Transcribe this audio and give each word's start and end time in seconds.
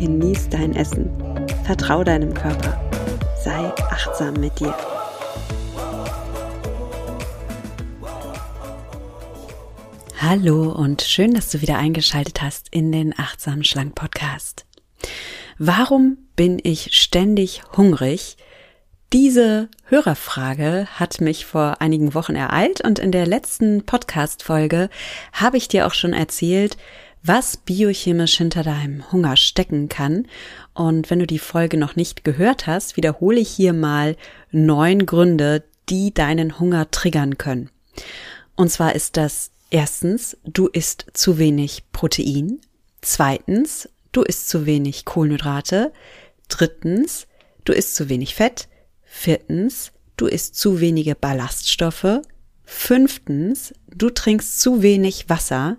genieß 0.00 0.48
dein 0.48 0.74
Essen, 0.74 1.10
vertrau 1.64 2.02
deinem 2.02 2.32
Körper, 2.32 2.80
sei 3.44 3.70
achtsam 3.90 4.32
mit 4.32 4.58
dir. 4.58 4.74
Hallo 10.18 10.72
und 10.72 11.02
schön, 11.02 11.34
dass 11.34 11.50
du 11.50 11.60
wieder 11.60 11.76
eingeschaltet 11.76 12.40
hast 12.40 12.68
in 12.70 12.90
den 12.92 13.12
Achtsam 13.18 13.62
Schlank 13.62 13.94
Podcast. 13.94 14.64
Warum 15.58 16.16
bin 16.34 16.58
ich 16.62 16.96
ständig 16.98 17.60
hungrig? 17.76 18.38
Diese 19.12 19.68
Hörerfrage 19.84 20.86
hat 20.94 21.20
mich 21.20 21.44
vor 21.44 21.82
einigen 21.82 22.14
Wochen 22.14 22.36
ereilt 22.36 22.80
und 22.80 22.98
in 22.98 23.12
der 23.12 23.26
letzten 23.26 23.84
Podcast-Folge 23.84 24.88
habe 25.34 25.58
ich 25.58 25.68
dir 25.68 25.86
auch 25.86 25.94
schon 25.94 26.14
erzählt, 26.14 26.78
was 27.22 27.56
biochemisch 27.58 28.38
hinter 28.38 28.62
deinem 28.62 29.10
Hunger 29.12 29.36
stecken 29.36 29.88
kann. 29.88 30.26
Und 30.74 31.10
wenn 31.10 31.18
du 31.18 31.26
die 31.26 31.38
Folge 31.38 31.76
noch 31.76 31.96
nicht 31.96 32.24
gehört 32.24 32.66
hast, 32.66 32.96
wiederhole 32.96 33.40
ich 33.40 33.50
hier 33.50 33.72
mal 33.72 34.16
neun 34.50 35.06
Gründe, 35.06 35.64
die 35.88 36.14
deinen 36.14 36.58
Hunger 36.58 36.90
triggern 36.90 37.36
können. 37.36 37.70
Und 38.56 38.70
zwar 38.70 38.94
ist 38.94 39.16
das 39.16 39.50
erstens, 39.70 40.36
du 40.44 40.68
isst 40.68 41.06
zu 41.12 41.38
wenig 41.38 41.84
Protein. 41.92 42.60
Zweitens, 43.00 43.88
du 44.12 44.22
isst 44.22 44.48
zu 44.48 44.66
wenig 44.66 45.04
Kohlenhydrate. 45.04 45.92
Drittens, 46.48 47.26
du 47.64 47.72
isst 47.72 47.96
zu 47.96 48.08
wenig 48.08 48.34
Fett. 48.34 48.68
Viertens, 49.02 49.92
du 50.16 50.26
isst 50.26 50.56
zu 50.56 50.80
wenige 50.80 51.14
Ballaststoffe. 51.14 52.20
Fünftens, 52.64 53.74
du 53.88 54.10
trinkst 54.10 54.60
zu 54.60 54.82
wenig 54.82 55.28
Wasser. 55.28 55.76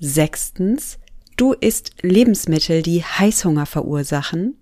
Sechstens, 0.00 0.98
du 1.36 1.52
isst 1.52 1.92
Lebensmittel, 2.00 2.82
die 2.82 3.04
Heißhunger 3.04 3.66
verursachen. 3.66 4.56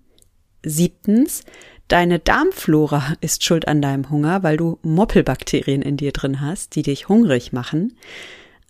Siebtens, 0.63 1.43
deine 1.87 2.19
Darmflora 2.19 3.15
ist 3.21 3.45
schuld 3.45 3.67
an 3.67 3.81
deinem 3.81 4.09
Hunger, 4.09 4.43
weil 4.43 4.57
du 4.57 4.79
Moppelbakterien 4.81 5.81
in 5.81 5.95
dir 5.95 6.11
drin 6.11 6.41
hast, 6.41 6.75
die 6.75 6.81
dich 6.81 7.07
hungrig 7.07 7.53
machen. 7.53 7.97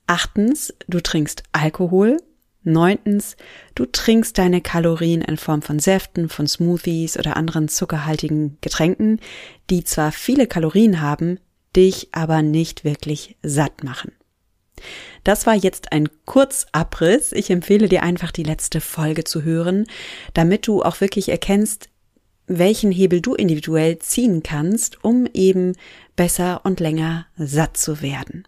Achtens, 0.05 0.73
du 0.87 0.99
trinkst 0.99 1.43
Alkohol. 1.51 2.17
Neuntens, 2.63 3.35
du 3.73 3.85
trinkst 3.85 4.37
deine 4.37 4.61
Kalorien 4.61 5.21
in 5.21 5.37
Form 5.37 5.61
von 5.63 5.79
Säften, 5.79 6.29
von 6.29 6.45
Smoothies 6.45 7.17
oder 7.17 7.37
anderen 7.37 7.67
zuckerhaltigen 7.67 8.57
Getränken, 8.61 9.21
die 9.69 9.85
zwar 9.85 10.11
viele 10.11 10.45
Kalorien 10.45 11.01
haben, 11.01 11.39
dich 11.75 12.09
aber 12.11 12.41
nicht 12.41 12.83
wirklich 12.83 13.37
satt 13.41 13.83
machen. 13.83 14.11
Das 15.23 15.45
war 15.45 15.55
jetzt 15.55 15.91
ein 15.91 16.09
Kurzabriss. 16.25 17.31
Ich 17.31 17.49
empfehle 17.49 17.89
dir 17.89 18.03
einfach 18.03 18.31
die 18.31 18.43
letzte 18.43 18.81
Folge 18.81 19.23
zu 19.23 19.43
hören, 19.43 19.85
damit 20.33 20.67
du 20.67 20.83
auch 20.83 21.01
wirklich 21.01 21.29
erkennst, 21.29 21.89
welchen 22.47 22.91
Hebel 22.91 23.21
du 23.21 23.35
individuell 23.35 23.99
ziehen 23.99 24.43
kannst, 24.43 25.03
um 25.03 25.27
eben 25.33 25.73
besser 26.15 26.61
und 26.63 26.79
länger 26.79 27.27
satt 27.37 27.77
zu 27.77 28.01
werden. 28.01 28.47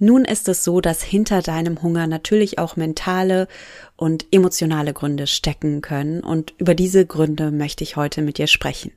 Nun 0.00 0.24
ist 0.24 0.48
es 0.48 0.62
so, 0.62 0.80
dass 0.80 1.02
hinter 1.02 1.42
deinem 1.42 1.82
Hunger 1.82 2.06
natürlich 2.06 2.58
auch 2.58 2.76
mentale 2.76 3.48
und 3.96 4.26
emotionale 4.30 4.92
Gründe 4.92 5.26
stecken 5.26 5.80
können 5.80 6.22
und 6.22 6.54
über 6.58 6.74
diese 6.74 7.04
Gründe 7.04 7.50
möchte 7.50 7.82
ich 7.82 7.96
heute 7.96 8.22
mit 8.22 8.38
dir 8.38 8.46
sprechen. 8.46 8.92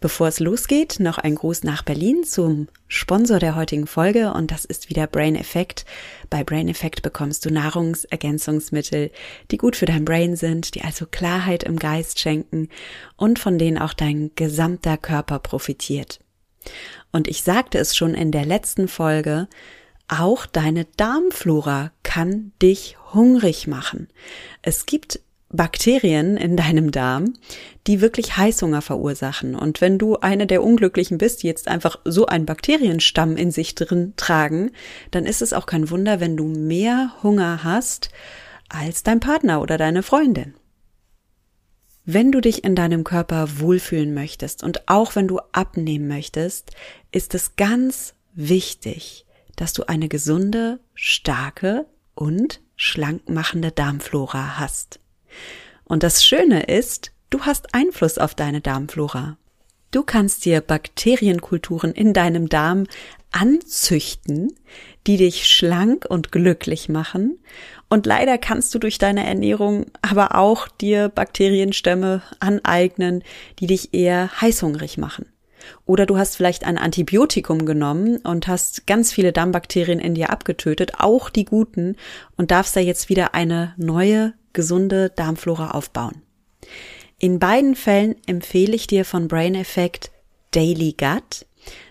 Bevor 0.00 0.28
es 0.28 0.40
losgeht, 0.40 0.98
noch 0.98 1.18
ein 1.18 1.34
Gruß 1.34 1.62
nach 1.62 1.82
Berlin 1.82 2.24
zum 2.24 2.68
Sponsor 2.88 3.38
der 3.38 3.54
heutigen 3.54 3.86
Folge 3.86 4.32
und 4.32 4.50
das 4.50 4.64
ist 4.64 4.90
wieder 4.90 5.06
Brain 5.06 5.36
Effect. 5.36 5.84
Bei 6.28 6.42
Brain 6.42 6.68
Effect 6.68 7.02
bekommst 7.02 7.44
du 7.44 7.50
Nahrungsergänzungsmittel, 7.50 9.10
die 9.50 9.56
gut 9.58 9.76
für 9.76 9.86
dein 9.86 10.04
Brain 10.04 10.34
sind, 10.36 10.74
die 10.74 10.82
also 10.82 11.06
Klarheit 11.06 11.62
im 11.62 11.78
Geist 11.78 12.18
schenken 12.18 12.68
und 13.16 13.38
von 13.38 13.58
denen 13.58 13.78
auch 13.78 13.92
dein 13.92 14.32
gesamter 14.34 14.96
Körper 14.96 15.38
profitiert. 15.38 16.20
Und 17.12 17.28
ich 17.28 17.42
sagte 17.42 17.78
es 17.78 17.94
schon 17.94 18.14
in 18.14 18.32
der 18.32 18.44
letzten 18.44 18.88
Folge, 18.88 19.48
auch 20.08 20.46
deine 20.46 20.84
Darmflora 20.96 21.92
kann 22.02 22.52
dich 22.60 22.96
hungrig 23.12 23.66
machen. 23.66 24.08
Es 24.62 24.86
gibt 24.86 25.20
Bakterien 25.52 26.36
in 26.36 26.56
deinem 26.56 26.90
Darm, 26.90 27.34
die 27.86 28.00
wirklich 28.00 28.36
Heißhunger 28.36 28.82
verursachen. 28.82 29.54
Und 29.54 29.80
wenn 29.80 29.98
du 29.98 30.16
eine 30.16 30.46
der 30.46 30.62
Unglücklichen 30.62 31.18
bist, 31.18 31.42
die 31.42 31.46
jetzt 31.46 31.68
einfach 31.68 31.98
so 32.04 32.26
einen 32.26 32.46
Bakterienstamm 32.46 33.36
in 33.36 33.50
sich 33.50 33.74
drin 33.74 34.14
tragen, 34.16 34.70
dann 35.10 35.26
ist 35.26 35.42
es 35.42 35.52
auch 35.52 35.66
kein 35.66 35.90
Wunder, 35.90 36.20
wenn 36.20 36.36
du 36.36 36.44
mehr 36.46 37.12
Hunger 37.22 37.64
hast 37.64 38.10
als 38.68 39.02
dein 39.02 39.20
Partner 39.20 39.60
oder 39.60 39.76
deine 39.76 40.02
Freundin. 40.02 40.54
Wenn 42.04 42.32
du 42.32 42.40
dich 42.40 42.64
in 42.64 42.74
deinem 42.74 43.04
Körper 43.04 43.60
wohlfühlen 43.60 44.12
möchtest 44.12 44.64
und 44.64 44.88
auch 44.88 45.14
wenn 45.14 45.28
du 45.28 45.38
abnehmen 45.52 46.08
möchtest, 46.08 46.72
ist 47.12 47.34
es 47.34 47.54
ganz 47.54 48.14
wichtig, 48.34 49.24
dass 49.54 49.72
du 49.72 49.84
eine 49.84 50.08
gesunde, 50.08 50.80
starke 50.94 51.86
und 52.14 52.60
schlank 52.74 53.28
machende 53.28 53.70
Darmflora 53.70 54.58
hast. 54.58 55.01
Und 55.84 56.02
das 56.02 56.24
Schöne 56.24 56.64
ist, 56.64 57.12
du 57.30 57.42
hast 57.42 57.74
Einfluss 57.74 58.18
auf 58.18 58.34
deine 58.34 58.60
Darmflora. 58.60 59.36
Du 59.90 60.02
kannst 60.02 60.46
dir 60.46 60.62
Bakterienkulturen 60.62 61.92
in 61.92 62.14
deinem 62.14 62.48
Darm 62.48 62.86
anzüchten, 63.30 64.52
die 65.06 65.16
dich 65.16 65.46
schlank 65.46 66.06
und 66.08 66.32
glücklich 66.32 66.88
machen. 66.88 67.38
Und 67.90 68.06
leider 68.06 68.38
kannst 68.38 68.74
du 68.74 68.78
durch 68.78 68.98
deine 68.98 69.26
Ernährung 69.26 69.86
aber 70.00 70.34
auch 70.34 70.68
dir 70.68 71.08
Bakterienstämme 71.08 72.22
aneignen, 72.40 73.22
die 73.58 73.66
dich 73.66 73.92
eher 73.92 74.30
heißhungrig 74.40 74.96
machen. 74.96 75.26
Oder 75.84 76.06
du 76.06 76.16
hast 76.16 76.36
vielleicht 76.36 76.64
ein 76.64 76.78
Antibiotikum 76.78 77.66
genommen 77.66 78.16
und 78.16 78.48
hast 78.48 78.86
ganz 78.86 79.12
viele 79.12 79.32
Darmbakterien 79.32 80.00
in 80.00 80.14
dir 80.14 80.30
abgetötet, 80.30 80.92
auch 80.98 81.30
die 81.30 81.44
guten, 81.44 81.96
und 82.36 82.50
darfst 82.50 82.74
da 82.76 82.80
jetzt 82.80 83.08
wieder 83.08 83.34
eine 83.34 83.74
neue, 83.76 84.34
gesunde 84.52 85.10
Darmflora 85.10 85.70
aufbauen. 85.70 86.22
In 87.18 87.38
beiden 87.38 87.76
Fällen 87.76 88.16
empfehle 88.26 88.74
ich 88.74 88.86
dir 88.86 89.04
von 89.04 89.28
Brain 89.28 89.54
Effect 89.54 90.10
Daily 90.50 90.94
Gut. 90.98 91.46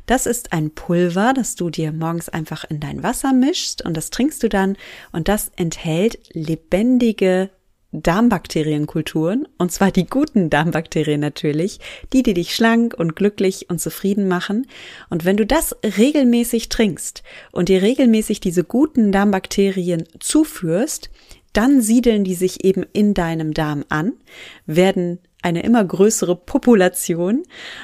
Das 0.05 0.25
ist 0.25 0.51
ein 0.51 0.71
Pulver, 0.71 1.33
das 1.33 1.55
du 1.55 1.69
dir 1.69 1.93
morgens 1.93 2.27
einfach 2.27 2.65
in 2.69 2.79
dein 2.79 3.03
Wasser 3.03 3.31
mischst 3.31 3.85
und 3.85 3.95
das 3.95 4.09
trinkst 4.09 4.43
du 4.43 4.49
dann 4.49 4.75
und 5.13 5.29
das 5.29 5.51
enthält 5.55 6.19
lebendige 6.33 7.49
Darmbakterienkulturen, 7.93 9.47
und 9.57 9.71
zwar 9.71 9.91
die 9.91 10.05
guten 10.05 10.49
Darmbakterien 10.49 11.19
natürlich, 11.19 11.79
die, 12.13 12.23
die 12.23 12.33
dich 12.33 12.55
schlank 12.55 12.93
und 12.97 13.15
glücklich 13.17 13.69
und 13.69 13.81
zufrieden 13.81 14.29
machen. 14.29 14.67
Und 15.09 15.25
wenn 15.25 15.35
du 15.35 15.45
das 15.45 15.75
regelmäßig 15.97 16.69
trinkst 16.69 17.23
und 17.51 17.67
dir 17.67 17.81
regelmäßig 17.81 18.39
diese 18.39 18.63
guten 18.63 19.11
Darmbakterien 19.11 20.05
zuführst, 20.19 21.09
dann 21.53 21.81
siedeln 21.81 22.23
die 22.23 22.35
sich 22.35 22.63
eben 22.63 22.83
in 22.93 23.13
deinem 23.13 23.53
Darm 23.53 23.85
an, 23.89 24.13
werden 24.65 25.19
eine 25.41 25.63
immer 25.63 25.83
größere 25.83 26.35
Population 26.35 27.43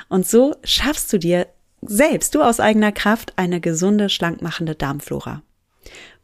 und 0.09 0.27
so 0.27 0.55
schaffst 0.63 1.11
du 1.11 1.17
dir 1.17 1.47
selbst, 1.81 2.35
du 2.35 2.41
aus 2.41 2.59
eigener 2.59 2.91
Kraft, 2.91 3.33
eine 3.35 3.61
gesunde, 3.61 4.09
schlankmachende 4.09 4.75
Darmflora. 4.75 5.43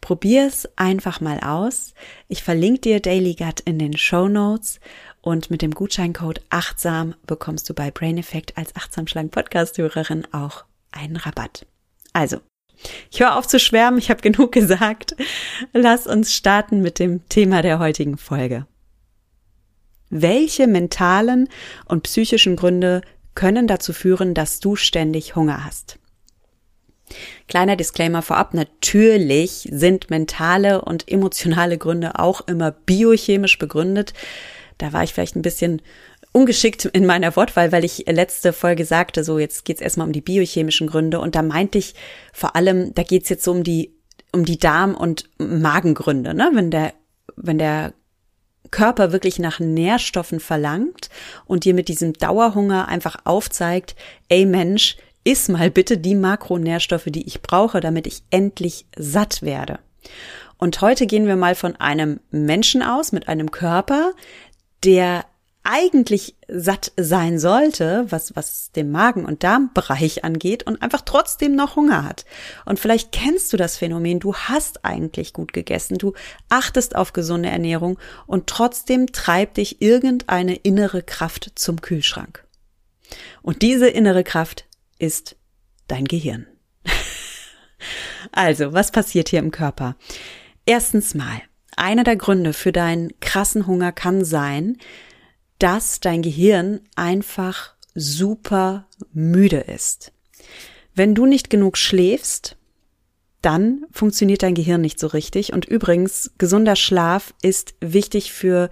Probier's 0.02 0.68
einfach 0.76 1.22
mal 1.22 1.40
aus. 1.40 1.94
Ich 2.28 2.44
verlinke 2.44 2.82
dir 2.82 3.00
Daily 3.00 3.36
Gut 3.36 3.62
in 3.62 3.80
den 3.80 3.96
Show 3.96 4.28
Notes 4.28 4.82
und 5.22 5.50
mit 5.50 5.62
dem 5.62 5.72
Gutscheincode 5.72 6.42
achtsam 6.50 7.16
bekommst 7.26 7.70
du 7.70 7.74
bei 7.74 7.90
Brain 7.90 8.18
Effect 8.18 8.58
als 8.58 8.76
achtsam 8.76 9.08
schlank 9.08 9.32
Podcast 9.32 9.78
Hörerin 9.78 10.28
auch 10.34 10.66
einen 10.92 11.16
Rabatt. 11.16 11.66
Also, 12.12 12.42
ich 13.12 13.20
höre 13.20 13.38
auf 13.38 13.48
zu 13.48 13.60
schwärmen, 13.60 14.00
ich 14.00 14.10
habe 14.10 14.22
genug 14.22 14.52
gesagt. 14.54 15.16
Lass 15.74 16.08
uns 16.08 16.34
starten 16.34 16.82
mit 16.82 17.00
dem 17.00 17.28
Thema 17.30 17.62
der 17.62 17.80
heutigen 17.80 18.18
Folge. 18.18 18.68
Welche 20.10 20.68
mentalen 20.68 21.50
und 21.86 22.04
psychischen 22.04 22.56
Gründe 22.56 23.02
können 23.36 23.68
dazu 23.68 23.94
führen, 23.94 24.34
dass 24.34 24.60
du 24.60 24.76
ständig 24.76 25.36
Hunger 25.36 25.66
hast? 25.66 25.98
Kleiner 27.48 27.76
Disclaimer 27.76 28.22
vorab, 28.22 28.54
natürlich 28.54 29.68
sind 29.72 30.10
mentale 30.10 30.82
und 30.82 31.10
emotionale 31.10 31.78
Gründe 31.78 32.20
auch 32.20 32.42
immer 32.48 32.72
biochemisch 32.72 33.58
begründet. 33.58 34.14
da 34.78 34.94
war 34.94 35.04
ich 35.04 35.14
vielleicht 35.14 35.36
ein 35.36 35.42
bisschen 35.42 35.82
ungeschickt 36.34 36.86
in 36.86 37.06
meiner 37.06 37.36
Wortwahl, 37.38 37.72
weil 37.72 37.86
ich 37.86 38.06
letzte 38.08 38.52
Folge 38.52 38.84
sagte, 38.84 39.24
so 39.24 39.40
jetzt 39.40 39.64
geht's 39.64 39.82
erstmal 39.82 40.08
um 40.08 40.14
die 40.14 40.22
biochemischen 40.22 40.88
Gründe 40.88 41.22
und 41.22 41.36
da 41.36 41.42
meinte 41.42 41.78
ich 41.78 41.96
vor 42.34 42.56
allem, 42.58 42.94
da 42.94 43.04
geht's 43.04 43.30
jetzt 43.30 43.46
so 43.46 43.52
um 43.52 43.64
die 43.64 43.96
um 44.34 44.46
die 44.46 44.58
Darm- 44.58 44.96
und 44.96 45.30
Magengründe, 45.38 46.34
ne? 46.34 46.50
Wenn 46.54 46.72
der 46.72 46.94
wenn 47.36 47.60
der 47.60 47.94
Körper 48.72 49.12
wirklich 49.12 49.38
nach 49.38 49.60
Nährstoffen 49.60 50.40
verlangt 50.40 51.10
und 51.46 51.64
dir 51.64 51.76
mit 51.76 51.88
diesem 51.88 52.14
Dauerhunger 52.14 52.88
einfach 52.88 53.18
aufzeigt, 53.26 53.96
ey 54.30 54.46
Mensch, 54.48 54.98
iss 55.24 55.48
mal 55.48 55.70
bitte 55.70 56.00
die 56.00 56.16
Makronährstoffe, 56.16 57.06
die 57.08 57.28
ich 57.28 57.44
brauche, 57.44 57.80
damit 57.80 58.08
ich 58.08 58.24
endlich 58.32 58.88
satt 58.98 59.44
werde. 59.44 59.80
Und 60.58 60.82
heute 60.82 61.06
gehen 61.06 61.28
wir 61.28 61.36
mal 61.36 61.56
von 61.56 61.76
einem 61.76 62.20
Menschen 62.32 62.82
aus 62.82 63.12
mit 63.12 63.28
einem 63.28 63.52
Körper, 63.52 64.14
der 64.84 65.26
eigentlich 65.64 66.36
satt 66.50 66.92
sein 66.98 67.40
sollte, 67.40 68.06
was, 68.10 68.36
was 68.36 68.72
den 68.72 68.92
Magen- 68.92 69.26
und 69.26 69.44
Darmbereich 69.44 70.24
angeht 70.24 70.64
und 70.64 70.82
einfach 70.82 71.02
trotzdem 71.02 71.56
noch 71.56 71.78
Hunger 71.78 72.04
hat. 72.04 72.26
Und 72.66 72.80
vielleicht 72.80 73.14
kennst 73.14 73.54
du 73.54 73.58
das 73.58 73.78
Phänomen, 73.78 74.20
du 74.20 74.36
hast 74.36 74.84
eigentlich 74.84 75.32
gut 75.32 75.54
gegessen, 75.54 75.98
du 75.98 76.14
achtest 76.50 76.96
auf 76.96 77.14
gesunde 77.14 77.50
Ernährung 77.50 77.98
und 78.28 78.48
trotzdem 78.48 79.08
treibt 79.14 79.58
dich 79.58 79.82
irgendeine 79.82 80.56
innere 80.56 81.02
Kraft 81.02 81.54
zum 81.56 81.82
Kühlschrank. 81.82 82.46
Und 83.42 83.62
diese 83.62 83.88
innere 83.88 84.24
Kraft 84.24 84.66
ist 85.00 85.38
dein 85.88 86.06
Gehirn. 86.06 86.46
also, 88.32 88.74
was 88.74 88.92
passiert 88.92 89.30
hier 89.30 89.40
im 89.40 89.52
Körper? 89.52 89.96
Erstens 90.66 91.14
mal, 91.14 91.42
einer 91.76 92.04
der 92.04 92.16
Gründe 92.16 92.54
für 92.54 92.72
deinen 92.72 93.18
krassen 93.20 93.68
Hunger 93.68 93.92
kann 93.92 94.26
sein, 94.26 94.78
dass 95.64 96.02
dein 96.02 96.22
Gehirn 96.22 96.82
einfach 96.98 97.74
super 97.96 98.86
müde 99.14 99.60
ist. 99.60 100.12
Wenn 100.94 101.16
du 101.16 101.26
nicht 101.26 101.50
genug 101.50 101.78
schläfst, 101.78 102.58
dann 103.42 103.86
funktioniert 103.90 104.44
dein 104.44 104.56
Gehirn 104.56 104.82
nicht 104.82 105.00
so 105.00 105.08
richtig. 105.08 105.54
Und 105.54 105.64
übrigens, 105.64 106.32
gesunder 106.38 106.76
Schlaf 106.76 107.34
ist 107.42 107.76
wichtig 107.80 108.34
für 108.34 108.70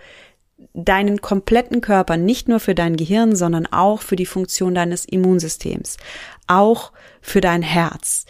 deinen 0.74 1.22
kompletten 1.22 1.80
Körper, 1.80 2.18
nicht 2.18 2.50
nur 2.50 2.60
für 2.60 2.76
dein 2.76 2.98
Gehirn, 2.98 3.38
sondern 3.38 3.68
auch 3.68 4.02
für 4.02 4.18
die 4.18 4.26
Funktion 4.26 4.76
deines 4.76 5.06
Immunsystems, 5.06 5.96
auch 6.48 6.92
für 7.22 7.40
dein 7.40 7.62
Herz. 7.62 8.26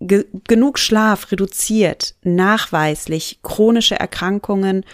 Ge 0.00 0.24
genug 0.48 0.78
Schlaf 0.78 1.30
reduziert 1.30 2.14
nachweislich 2.22 3.40
chronische 3.42 4.00
Erkrankungen 4.00 4.86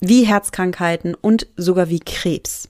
wie 0.00 0.24
Herzkrankheiten 0.24 1.14
und 1.14 1.46
sogar 1.56 1.88
wie 1.88 2.00
Krebs. 2.00 2.68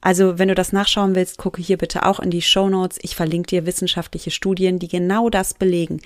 Also, 0.00 0.38
wenn 0.38 0.48
du 0.48 0.54
das 0.54 0.72
nachschauen 0.72 1.14
willst, 1.14 1.38
gucke 1.38 1.60
hier 1.60 1.76
bitte 1.76 2.06
auch 2.06 2.20
in 2.20 2.30
die 2.30 2.42
Show 2.42 2.68
Notes. 2.68 2.98
Ich 3.02 3.16
verlinke 3.16 3.48
dir 3.48 3.66
wissenschaftliche 3.66 4.30
Studien, 4.30 4.78
die 4.78 4.88
genau 4.88 5.28
das 5.28 5.54
belegen. 5.54 6.00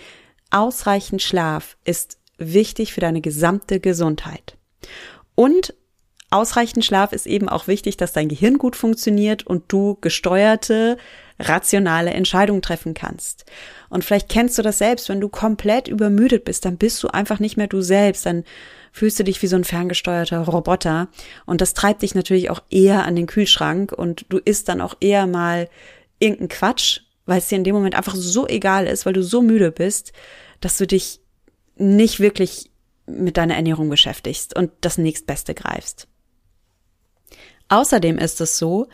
Ausreichend 0.51 1.21
Schlaf 1.21 1.77
ist 1.85 2.19
wichtig 2.39 2.93
für 2.93 3.01
deine 3.01 3.21
gesamte 3.21 3.81
Gesundheit. 3.81 4.57
Und 5.35 5.75
ausreichend 6.31 6.85
Schlaf 6.85 7.13
ist 7.13 7.27
eben 7.27 7.49
auch 7.49 7.67
wichtig, 7.67 7.97
dass 7.97 8.13
dein 8.13 8.29
Gehirn 8.29 8.59
gut 8.59 8.77
funktioniert 8.77 9.47
und 9.47 9.65
du 9.69 9.99
gesteuerte, 10.01 10.97
rationale 11.39 12.11
Entscheidungen 12.11 12.63
treffen 12.63 12.95
kannst. 12.95 13.45
Und 13.91 14.05
vielleicht 14.05 14.29
kennst 14.29 14.59
du 14.59 14.63
das 14.63 14.79
selbst, 14.79 15.09
wenn 15.09 15.21
du 15.21 15.29
komplett 15.29 15.89
übermüdet 15.89 16.45
bist, 16.45 16.65
dann 16.65 16.79
bist 16.79 17.03
du 17.03 17.09
einfach 17.09 17.41
nicht 17.41 17.57
mehr 17.57 17.67
du 17.67 17.83
selbst, 17.83 18.25
dann 18.25 18.45
fühlst 18.93 19.19
du 19.19 19.25
dich 19.25 19.43
wie 19.43 19.47
so 19.47 19.57
ein 19.57 19.65
ferngesteuerter 19.65 20.41
Roboter. 20.41 21.09
Und 21.47 21.61
das 21.61 21.75
treibt 21.75 22.03
dich 22.03 22.15
natürlich 22.15 22.51
auch 22.51 22.63
eher 22.71 23.05
an 23.05 23.17
den 23.17 23.27
Kühlschrank 23.27 23.93
und 23.93 24.27
du 24.29 24.39
isst 24.39 24.69
dann 24.69 24.81
auch 24.81 24.95
eher 25.01 25.27
mal 25.27 25.69
irgendeinen 26.19 26.51
Quatsch, 26.51 27.01
weil 27.27 27.39
es 27.39 27.49
dir 27.49 27.57
in 27.57 27.65
dem 27.65 27.75
Moment 27.75 27.95
einfach 27.97 28.15
so 28.15 28.47
egal 28.47 28.87
ist, 28.87 29.07
weil 29.07 29.15
du 29.15 29.23
so 29.23 29.43
müde 29.43 29.73
bist, 29.73 30.13
dass 30.61 30.77
du 30.77 30.87
dich 30.87 31.21
nicht 31.77 32.21
wirklich 32.21 32.71
mit 33.07 33.37
deiner 33.37 33.57
Ernährung 33.57 33.89
beschäftigst 33.89 34.55
und 34.55 34.71
das 34.83 34.99
nächstbeste 34.99 35.55
greifst. 35.55 36.07
Außerdem 37.69 38.19
ist 38.19 38.41
es 38.41 38.59
so, 38.59 38.89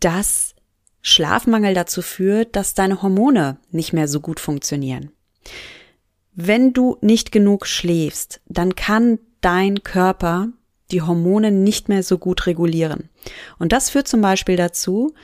dass 0.00 0.54
Schlafmangel 1.02 1.74
dazu 1.74 2.00
führt, 2.00 2.56
dass 2.56 2.74
deine 2.74 3.02
Hormone 3.02 3.58
nicht 3.70 3.92
mehr 3.92 4.08
so 4.08 4.20
gut 4.20 4.40
funktionieren. 4.40 5.10
Wenn 6.32 6.72
du 6.72 6.96
nicht 7.00 7.30
genug 7.30 7.66
schläfst, 7.66 8.40
dann 8.46 8.74
kann 8.74 9.18
dein 9.44 9.82
Körper 9.82 10.48
die 10.90 11.02
Hormone 11.02 11.50
nicht 11.50 11.88
mehr 11.88 12.02
so 12.02 12.18
gut 12.18 12.46
regulieren. 12.46 13.10
Und 13.58 13.72
das 13.72 13.90
führt 13.90 14.08
zum 14.08 14.20
Beispiel 14.20 14.56
dazu, 14.56 15.14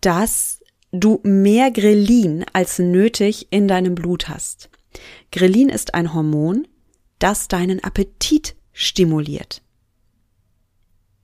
dass 0.00 0.60
du 0.92 1.20
mehr 1.22 1.70
Grelin 1.70 2.44
als 2.52 2.78
nötig 2.78 3.48
in 3.50 3.68
deinem 3.68 3.94
Blut 3.94 4.28
hast. 4.28 4.70
Grelin 5.32 5.68
ist 5.68 5.94
ein 5.94 6.14
Hormon, 6.14 6.68
das 7.18 7.48
deinen 7.48 7.82
Appetit 7.82 8.54
stimuliert. 8.72 9.62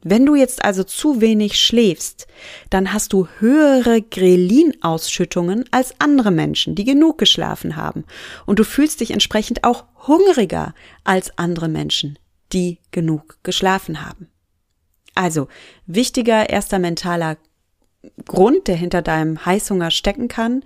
Wenn 0.02 0.24
du 0.24 0.34
jetzt 0.34 0.64
also 0.64 0.82
zu 0.82 1.20
wenig 1.20 1.58
schläfst, 1.58 2.26
dann 2.70 2.94
hast 2.94 3.12
du 3.12 3.28
höhere 3.38 4.00
Grelin-Ausschüttungen 4.00 5.66
als 5.72 5.94
andere 5.98 6.30
Menschen, 6.30 6.74
die 6.74 6.84
genug 6.84 7.18
geschlafen 7.18 7.76
haben. 7.76 8.04
Und 8.46 8.58
du 8.58 8.64
fühlst 8.64 9.00
dich 9.00 9.10
entsprechend 9.10 9.62
auch 9.62 9.84
hungriger 10.06 10.74
als 11.04 11.36
andere 11.36 11.68
Menschen, 11.68 12.18
die 12.52 12.78
genug 12.90 13.38
geschlafen 13.42 14.04
haben. 14.04 14.28
Also, 15.14 15.48
wichtiger 15.86 16.48
erster 16.48 16.78
mentaler 16.78 17.36
Grund, 18.24 18.68
der 18.68 18.76
hinter 18.76 19.02
deinem 19.02 19.44
Heißhunger 19.44 19.90
stecken 19.90 20.28
kann, 20.28 20.64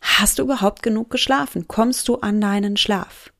hast 0.00 0.38
du 0.38 0.44
überhaupt 0.44 0.82
genug 0.82 1.10
geschlafen? 1.10 1.66
Kommst 1.66 2.08
du 2.08 2.16
an 2.16 2.40
deinen 2.40 2.76
Schlaf? 2.76 3.32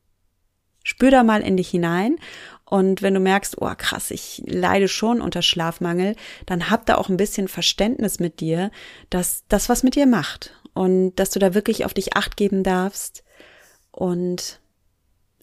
Spür 0.83 1.11
da 1.11 1.23
mal 1.23 1.41
in 1.41 1.55
dich 1.55 1.69
hinein 1.69 2.17
und 2.65 3.01
wenn 3.01 3.13
du 3.13 3.19
merkst, 3.19 3.61
oh 3.61 3.71
krass, 3.77 4.11
ich 4.11 4.43
leide 4.45 4.87
schon 4.87 5.21
unter 5.21 5.41
Schlafmangel, 5.41 6.15
dann 6.45 6.69
hab 6.69 6.85
da 6.85 6.95
auch 6.95 7.09
ein 7.09 7.17
bisschen 7.17 7.47
Verständnis 7.47 8.19
mit 8.19 8.39
dir, 8.39 8.71
dass 9.09 9.43
das 9.49 9.69
was 9.69 9.83
mit 9.83 9.95
dir 9.95 10.05
macht 10.05 10.53
und 10.73 11.15
dass 11.15 11.31
du 11.31 11.39
da 11.39 11.53
wirklich 11.53 11.85
auf 11.85 11.93
dich 11.93 12.15
acht 12.15 12.37
geben 12.37 12.63
darfst 12.63 13.23
und 13.91 14.59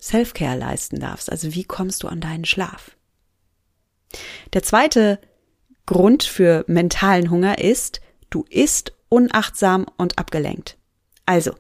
Self-Care 0.07 0.59
leisten 0.59 1.01
darfst. 1.01 1.31
Also 1.31 1.55
wie 1.55 1.65
kommst 1.65 2.03
du 2.03 2.09
an 2.09 2.21
deinen 2.21 2.45
Schlaf? 2.45 2.97
Der 4.53 4.63
zweite 4.63 5.21
Grund 5.85 6.23
für 6.23 6.65
mentalen 6.67 7.31
Hunger 7.31 7.59
ist, 7.59 8.01
du 8.31 8.45
isst 8.51 8.93
unachtsam 9.09 9.87
und 9.97 10.19
abgelenkt. 10.19 10.77
Also, 11.27 11.55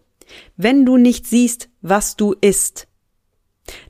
wenn 0.56 0.84
du 0.84 0.96
nicht 0.96 1.26
siehst, 1.26 1.68
was 1.80 2.16
du 2.16 2.34
isst, 2.40 2.88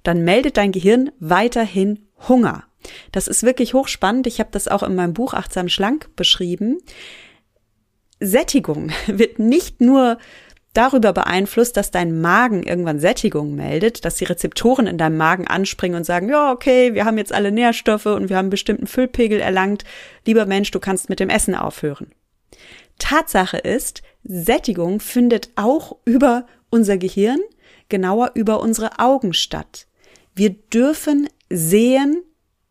dann 0.03 0.25
meldet 0.25 0.57
dein 0.57 0.73
Gehirn 0.73 1.11
weiterhin 1.19 2.09
Hunger. 2.29 2.65
Das 3.13 3.29
ist 3.29 3.43
wirklich 3.43 3.75
hochspannend. 3.75 4.27
Ich 4.27 4.41
habe 4.41 4.51
das 4.53 4.69
auch 4.69 4.83
in 4.83 4.95
meinem 4.95 5.15
Buch 5.15 5.35
Achtsam 5.35 5.69
Schlank 5.69 6.15
beschrieben. 6.17 6.79
Sättigung 8.21 8.91
wird 9.07 9.39
nicht 9.39 9.81
nur 9.81 10.19
darüber 10.77 11.13
beeinflusst, 11.13 11.77
dass 11.77 11.91
dein 11.91 12.21
Magen 12.21 12.63
irgendwann 12.63 13.01
Sättigung 13.01 13.55
meldet, 13.55 14.05
dass 14.05 14.17
die 14.17 14.25
Rezeptoren 14.25 14.87
in 14.87 14.99
deinem 14.99 15.17
Magen 15.17 15.47
anspringen 15.47 15.97
und 15.97 16.05
sagen, 16.05 16.29
ja, 16.29 16.53
okay, 16.53 16.95
wir 16.95 17.05
haben 17.05 17.19
jetzt 17.19 17.33
alle 17.33 17.53
Nährstoffe 17.53 18.07
und 18.07 18.29
wir 18.29 18.37
haben 18.37 18.45
einen 18.45 18.51
bestimmten 18.51 18.87
Füllpegel 18.87 19.41
erlangt. 19.41 19.85
Lieber 20.25 20.47
Mensch, 20.47 20.71
du 20.71 20.81
kannst 20.81 21.09
mit 21.09 21.21
dem 21.21 21.31
Essen 21.31 21.55
aufhören. 21.55 22.13
Tatsache 22.99 23.59
ist, 23.59 24.03
Sättigung 24.25 25.01
findet 25.01 25.51
auch 25.57 25.97
über 26.05 26.47
unser 26.71 26.99
Gehirn, 26.99 27.41
genauer 27.89 28.33
über 28.35 28.61
unsere 28.61 28.99
Augen 28.99 29.33
statt. 29.33 29.87
Wir 30.35 30.51
dürfen 30.51 31.29
sehen, 31.49 32.23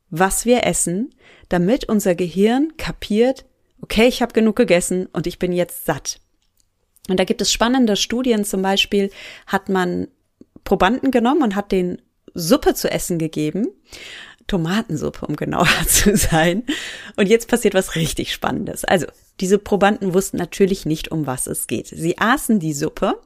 was 0.10 0.46
wir 0.46 0.66
essen, 0.66 1.14
damit 1.50 1.90
unser 1.90 2.16
Gehirn 2.16 2.74
kapiert, 2.78 3.46
okay, 3.82 4.08
ich 4.08 4.22
habe 4.22 4.34
genug 4.34 4.56
gegessen 4.56 5.08
und 5.08 5.28
ich 5.28 5.40
bin 5.40 5.52
jetzt 5.52 5.86
satt. 5.86 6.20
Und 7.10 7.20
da 7.20 7.24
gibt 7.24 7.42
es 7.42 7.52
spannende 7.52 7.96
Studien. 7.96 8.46
Zum 8.46 8.62
Beispiel 8.62 9.12
hat 9.48 9.70
man 9.70 10.08
Probanden 10.64 11.12
genommen 11.12 11.44
und 11.44 11.56
hat 11.56 11.72
den 11.72 12.02
Suppe 12.34 12.74
zu 12.74 12.92
essen 12.92 13.20
gegeben. 13.20 13.68
Tomatensuppe, 14.48 15.26
um 15.26 15.36
genauer 15.36 15.68
zu 15.88 16.16
sein. 16.16 16.64
Und 17.16 17.28
jetzt 17.28 17.48
passiert 17.48 17.74
was 17.74 17.96
richtig 17.96 18.34
Spannendes. 18.34 18.86
Also, 18.86 19.08
diese 19.40 19.58
Probanden 19.58 20.14
wussten 20.14 20.38
natürlich 20.38 20.86
nicht, 20.86 21.12
um 21.12 21.28
was 21.28 21.48
es 21.48 21.68
geht. 21.68 21.88
Sie 21.88 22.18
aßen 22.18 22.60
die 22.60 22.74
Suppe 22.74 23.20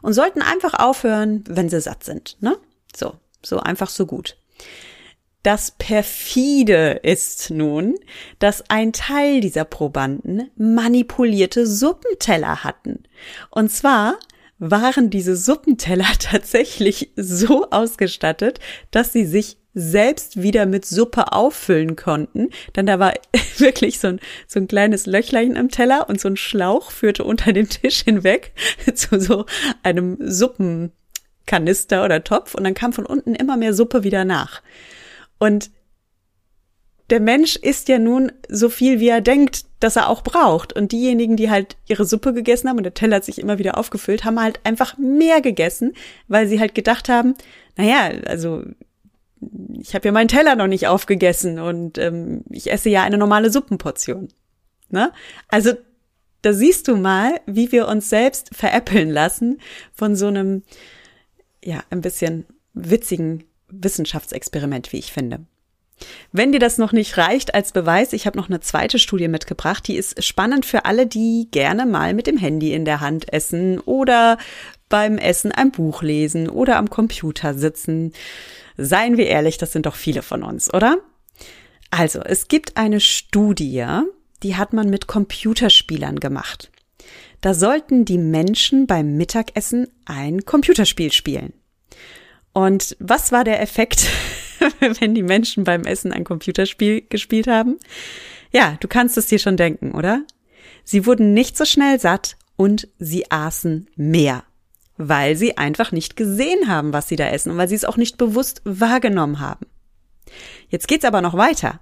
und 0.00 0.12
sollten 0.12 0.42
einfach 0.42 0.74
aufhören, 0.74 1.44
wenn 1.48 1.68
sie 1.68 1.80
satt 1.80 2.04
sind. 2.04 2.36
Ne? 2.40 2.56
So, 2.94 3.14
so 3.42 3.58
einfach 3.58 3.90
so 3.90 4.06
gut. 4.06 4.36
Das 5.42 5.72
perfide 5.72 7.00
ist 7.02 7.50
nun, 7.50 7.96
dass 8.38 8.70
ein 8.70 8.92
Teil 8.92 9.40
dieser 9.40 9.64
Probanden 9.64 10.50
manipulierte 10.56 11.66
Suppenteller 11.66 12.62
hatten. 12.62 13.02
Und 13.50 13.70
zwar 13.70 14.18
waren 14.58 15.10
diese 15.10 15.34
Suppenteller 15.36 16.06
tatsächlich 16.20 17.10
so 17.16 17.68
ausgestattet, 17.70 18.60
dass 18.92 19.12
sie 19.12 19.24
sich 19.24 19.56
selbst 19.74 20.42
wieder 20.42 20.66
mit 20.66 20.84
Suppe 20.84 21.32
auffüllen 21.32 21.96
konnten. 21.96 22.50
Dann 22.74 22.86
da 22.86 22.98
war 22.98 23.14
wirklich 23.56 23.98
so 23.98 24.08
ein, 24.08 24.20
so 24.46 24.60
ein 24.60 24.68
kleines 24.68 25.06
Löchlein 25.06 25.56
im 25.56 25.70
Teller 25.70 26.08
und 26.08 26.20
so 26.20 26.28
ein 26.28 26.36
Schlauch 26.36 26.90
führte 26.92 27.24
unter 27.24 27.52
den 27.52 27.68
Tisch 27.68 28.04
hinweg 28.04 28.52
zu 28.94 29.18
so 29.18 29.46
einem 29.82 30.18
Suppenkanister 30.20 32.04
oder 32.04 32.22
Topf 32.22 32.54
und 32.54 32.64
dann 32.64 32.74
kam 32.74 32.92
von 32.92 33.06
unten 33.06 33.34
immer 33.34 33.56
mehr 33.56 33.74
Suppe 33.74 34.04
wieder 34.04 34.24
nach. 34.24 34.62
Und 35.42 35.72
der 37.10 37.18
Mensch 37.18 37.56
isst 37.56 37.88
ja 37.88 37.98
nun 37.98 38.30
so 38.48 38.68
viel, 38.68 39.00
wie 39.00 39.08
er 39.08 39.20
denkt, 39.20 39.64
dass 39.80 39.96
er 39.96 40.08
auch 40.08 40.22
braucht. 40.22 40.72
Und 40.72 40.92
diejenigen, 40.92 41.36
die 41.36 41.50
halt 41.50 41.76
ihre 41.88 42.04
Suppe 42.04 42.32
gegessen 42.32 42.68
haben 42.68 42.76
und 42.76 42.84
der 42.84 42.94
Teller 42.94 43.16
hat 43.16 43.24
sich 43.24 43.40
immer 43.40 43.58
wieder 43.58 43.76
aufgefüllt, 43.76 44.24
haben 44.24 44.40
halt 44.40 44.60
einfach 44.62 44.96
mehr 44.98 45.40
gegessen, 45.40 45.94
weil 46.28 46.46
sie 46.46 46.60
halt 46.60 46.76
gedacht 46.76 47.08
haben, 47.08 47.34
naja, 47.76 48.12
also 48.26 48.62
ich 49.80 49.96
habe 49.96 50.06
ja 50.06 50.12
meinen 50.12 50.28
Teller 50.28 50.54
noch 50.54 50.68
nicht 50.68 50.86
aufgegessen 50.86 51.58
und 51.58 51.98
ähm, 51.98 52.44
ich 52.48 52.70
esse 52.70 52.88
ja 52.88 53.02
eine 53.02 53.18
normale 53.18 53.50
Suppenportion. 53.50 54.28
Ne? 54.90 55.10
Also 55.48 55.72
da 56.42 56.52
siehst 56.52 56.86
du 56.86 56.94
mal, 56.94 57.40
wie 57.46 57.72
wir 57.72 57.88
uns 57.88 58.08
selbst 58.08 58.54
veräppeln 58.54 59.10
lassen 59.10 59.60
von 59.92 60.14
so 60.14 60.28
einem, 60.28 60.62
ja, 61.64 61.82
ein 61.90 62.00
bisschen 62.00 62.46
witzigen 62.74 63.42
Wissenschaftsexperiment, 63.72 64.92
wie 64.92 64.98
ich 64.98 65.12
finde. 65.12 65.40
Wenn 66.32 66.52
dir 66.52 66.58
das 66.58 66.78
noch 66.78 66.92
nicht 66.92 67.16
reicht 67.16 67.54
als 67.54 67.72
Beweis, 67.72 68.12
ich 68.12 68.26
habe 68.26 68.36
noch 68.36 68.48
eine 68.48 68.60
zweite 68.60 68.98
Studie 68.98 69.28
mitgebracht, 69.28 69.86
die 69.86 69.96
ist 69.96 70.22
spannend 70.24 70.66
für 70.66 70.84
alle, 70.84 71.06
die 71.06 71.48
gerne 71.50 71.86
mal 71.86 72.14
mit 72.14 72.26
dem 72.26 72.36
Handy 72.36 72.72
in 72.72 72.84
der 72.84 73.00
Hand 73.00 73.32
essen 73.32 73.78
oder 73.80 74.38
beim 74.88 75.18
Essen 75.18 75.52
ein 75.52 75.70
Buch 75.70 76.02
lesen 76.02 76.48
oder 76.48 76.76
am 76.76 76.90
Computer 76.90 77.54
sitzen. 77.54 78.12
Seien 78.76 79.16
wir 79.16 79.26
ehrlich, 79.26 79.58
das 79.58 79.72
sind 79.72 79.86
doch 79.86 79.94
viele 79.94 80.22
von 80.22 80.42
uns, 80.42 80.72
oder? 80.72 80.98
Also, 81.90 82.20
es 82.20 82.48
gibt 82.48 82.76
eine 82.76 83.00
Studie, 83.00 83.86
die 84.42 84.56
hat 84.56 84.72
man 84.72 84.90
mit 84.90 85.06
Computerspielern 85.06 86.20
gemacht. 86.20 86.70
Da 87.40 87.54
sollten 87.54 88.04
die 88.04 88.18
Menschen 88.18 88.86
beim 88.86 89.16
Mittagessen 89.16 89.88
ein 90.04 90.44
Computerspiel 90.44 91.12
spielen. 91.12 91.52
Und 92.52 92.96
was 92.98 93.32
war 93.32 93.44
der 93.44 93.60
Effekt, 93.60 94.08
wenn 94.80 95.14
die 95.14 95.22
Menschen 95.22 95.64
beim 95.64 95.84
Essen 95.84 96.12
ein 96.12 96.24
Computerspiel 96.24 97.02
gespielt 97.08 97.46
haben? 97.46 97.78
Ja, 98.52 98.76
du 98.80 98.88
kannst 98.88 99.16
es 99.16 99.26
dir 99.26 99.38
schon 99.38 99.56
denken, 99.56 99.92
oder? 99.92 100.24
Sie 100.84 101.06
wurden 101.06 101.32
nicht 101.32 101.56
so 101.56 101.64
schnell 101.64 101.98
satt 102.00 102.36
und 102.56 102.88
sie 102.98 103.30
aßen 103.30 103.88
mehr, 103.96 104.44
weil 104.96 105.36
sie 105.36 105.56
einfach 105.56 105.92
nicht 105.92 106.16
gesehen 106.16 106.68
haben, 106.68 106.92
was 106.92 107.08
sie 107.08 107.16
da 107.16 107.28
essen 107.28 107.52
und 107.52 107.58
weil 107.58 107.68
sie 107.68 107.74
es 107.74 107.84
auch 107.84 107.96
nicht 107.96 108.18
bewusst 108.18 108.60
wahrgenommen 108.64 109.40
haben. 109.40 109.66
Jetzt 110.68 110.88
geht's 110.88 111.04
aber 111.04 111.20
noch 111.20 111.36
weiter. 111.36 111.80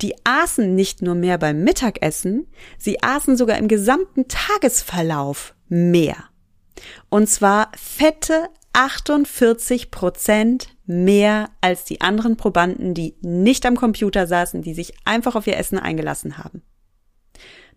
Die 0.00 0.14
aßen 0.24 0.74
nicht 0.74 1.02
nur 1.02 1.14
mehr 1.14 1.38
beim 1.38 1.62
Mittagessen, 1.62 2.46
sie 2.78 3.02
aßen 3.02 3.36
sogar 3.36 3.58
im 3.58 3.68
gesamten 3.68 4.28
Tagesverlauf 4.28 5.54
mehr. 5.68 6.16
Und 7.10 7.28
zwar 7.28 7.70
fette 7.76 8.48
48 8.72 9.90
Prozent 9.90 10.68
mehr 10.86 11.50
als 11.60 11.84
die 11.84 12.00
anderen 12.00 12.36
Probanden, 12.36 12.94
die 12.94 13.16
nicht 13.20 13.66
am 13.66 13.76
Computer 13.76 14.26
saßen, 14.26 14.62
die 14.62 14.74
sich 14.74 14.94
einfach 15.04 15.34
auf 15.34 15.46
ihr 15.46 15.56
Essen 15.56 15.78
eingelassen 15.78 16.38
haben. 16.38 16.62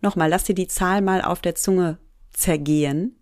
Nochmal, 0.01 0.29
lass 0.29 0.43
dir 0.43 0.55
die 0.55 0.67
Zahl 0.67 1.01
mal 1.01 1.21
auf 1.21 1.41
der 1.41 1.55
Zunge 1.55 1.97
zergehen. 2.31 3.19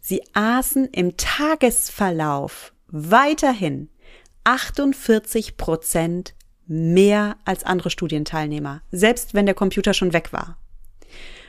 Sie 0.00 0.22
aßen 0.32 0.86
im 0.86 1.16
Tagesverlauf 1.16 2.72
weiterhin 2.88 3.88
48 4.44 5.56
Prozent 5.56 6.34
mehr 6.66 7.36
als 7.44 7.64
andere 7.64 7.90
Studienteilnehmer, 7.90 8.82
selbst 8.90 9.34
wenn 9.34 9.46
der 9.46 9.54
Computer 9.54 9.94
schon 9.94 10.12
weg 10.12 10.32
war. 10.32 10.58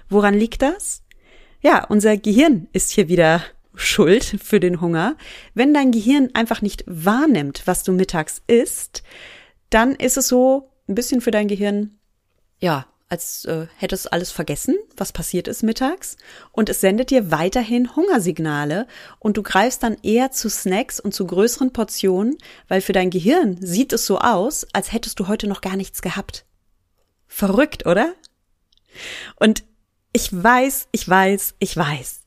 Woran 0.07 0.33
liegt 0.33 0.61
das? 0.61 1.03
Ja, 1.61 1.85
unser 1.85 2.17
Gehirn 2.17 2.67
ist 2.71 2.91
hier 2.91 3.09
wieder 3.09 3.41
schuld 3.79 4.23
für 4.43 4.59
den 4.59 4.81
Hunger. 4.81 5.15
Wenn 5.53 5.73
dein 5.73 5.91
Gehirn 5.91 6.29
einfach 6.33 6.61
nicht 6.61 6.83
wahrnimmt, 6.85 7.63
was 7.65 7.83
du 7.83 7.91
mittags 7.91 8.41
isst, 8.47 9.03
dann 9.69 9.95
ist 9.95 10.17
es 10.17 10.27
so 10.27 10.71
ein 10.87 10.95
bisschen 10.95 11.21
für 11.21 11.31
dein 11.31 11.47
Gehirn, 11.47 11.99
ja, 12.59 12.87
als 13.09 13.45
äh, 13.45 13.65
hätte 13.77 13.95
es 13.95 14.05
alles 14.05 14.31
vergessen, 14.31 14.75
was 14.95 15.11
passiert 15.11 15.47
ist 15.47 15.63
mittags. 15.63 16.17
Und 16.51 16.69
es 16.69 16.79
sendet 16.79 17.09
dir 17.09 17.31
weiterhin 17.31 17.95
Hungersignale 17.95 18.85
und 19.17 19.37
du 19.37 19.43
greifst 19.43 19.81
dann 19.81 19.97
eher 20.03 20.31
zu 20.31 20.49
Snacks 20.49 20.99
und 20.99 21.13
zu 21.13 21.25
größeren 21.25 21.73
Portionen, 21.73 22.37
weil 22.67 22.81
für 22.81 22.93
dein 22.93 23.09
Gehirn 23.09 23.57
sieht 23.59 23.93
es 23.93 24.05
so 24.05 24.19
aus, 24.19 24.67
als 24.73 24.91
hättest 24.91 25.19
du 25.19 25.27
heute 25.27 25.47
noch 25.47 25.61
gar 25.61 25.75
nichts 25.75 26.03
gehabt. 26.03 26.45
Verrückt, 27.27 27.85
oder? 27.87 28.13
Und 29.37 29.63
ich 30.13 30.31
weiß, 30.31 30.87
ich 30.91 31.07
weiß, 31.07 31.55
ich 31.59 31.75
weiß. 31.75 32.21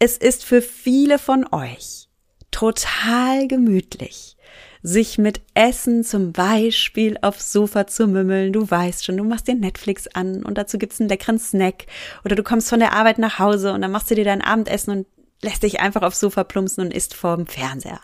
Es 0.00 0.16
ist 0.16 0.44
für 0.44 0.62
viele 0.62 1.18
von 1.18 1.44
euch 1.50 2.08
total 2.52 3.48
gemütlich, 3.48 4.36
sich 4.80 5.18
mit 5.18 5.40
Essen 5.54 6.04
zum 6.04 6.32
Beispiel 6.32 7.18
aufs 7.20 7.52
Sofa 7.52 7.88
zu 7.88 8.06
mümmeln. 8.06 8.52
Du 8.52 8.70
weißt 8.70 9.04
schon, 9.04 9.16
du 9.16 9.24
machst 9.24 9.48
dir 9.48 9.56
Netflix 9.56 10.06
an 10.06 10.44
und 10.44 10.56
dazu 10.56 10.78
gibt's 10.78 11.00
einen 11.00 11.08
leckeren 11.08 11.40
Snack. 11.40 11.86
Oder 12.24 12.36
du 12.36 12.44
kommst 12.44 12.68
von 12.68 12.78
der 12.78 12.92
Arbeit 12.92 13.18
nach 13.18 13.40
Hause 13.40 13.72
und 13.72 13.82
dann 13.82 13.90
machst 13.90 14.08
du 14.08 14.14
dir 14.14 14.24
dein 14.24 14.40
Abendessen 14.40 14.98
und 14.98 15.06
lässt 15.42 15.64
dich 15.64 15.80
einfach 15.80 16.02
aufs 16.02 16.20
Sofa 16.20 16.44
plumpsen 16.44 16.84
und 16.84 16.94
isst 16.94 17.14
vorm 17.14 17.46
Fernseher. 17.46 18.00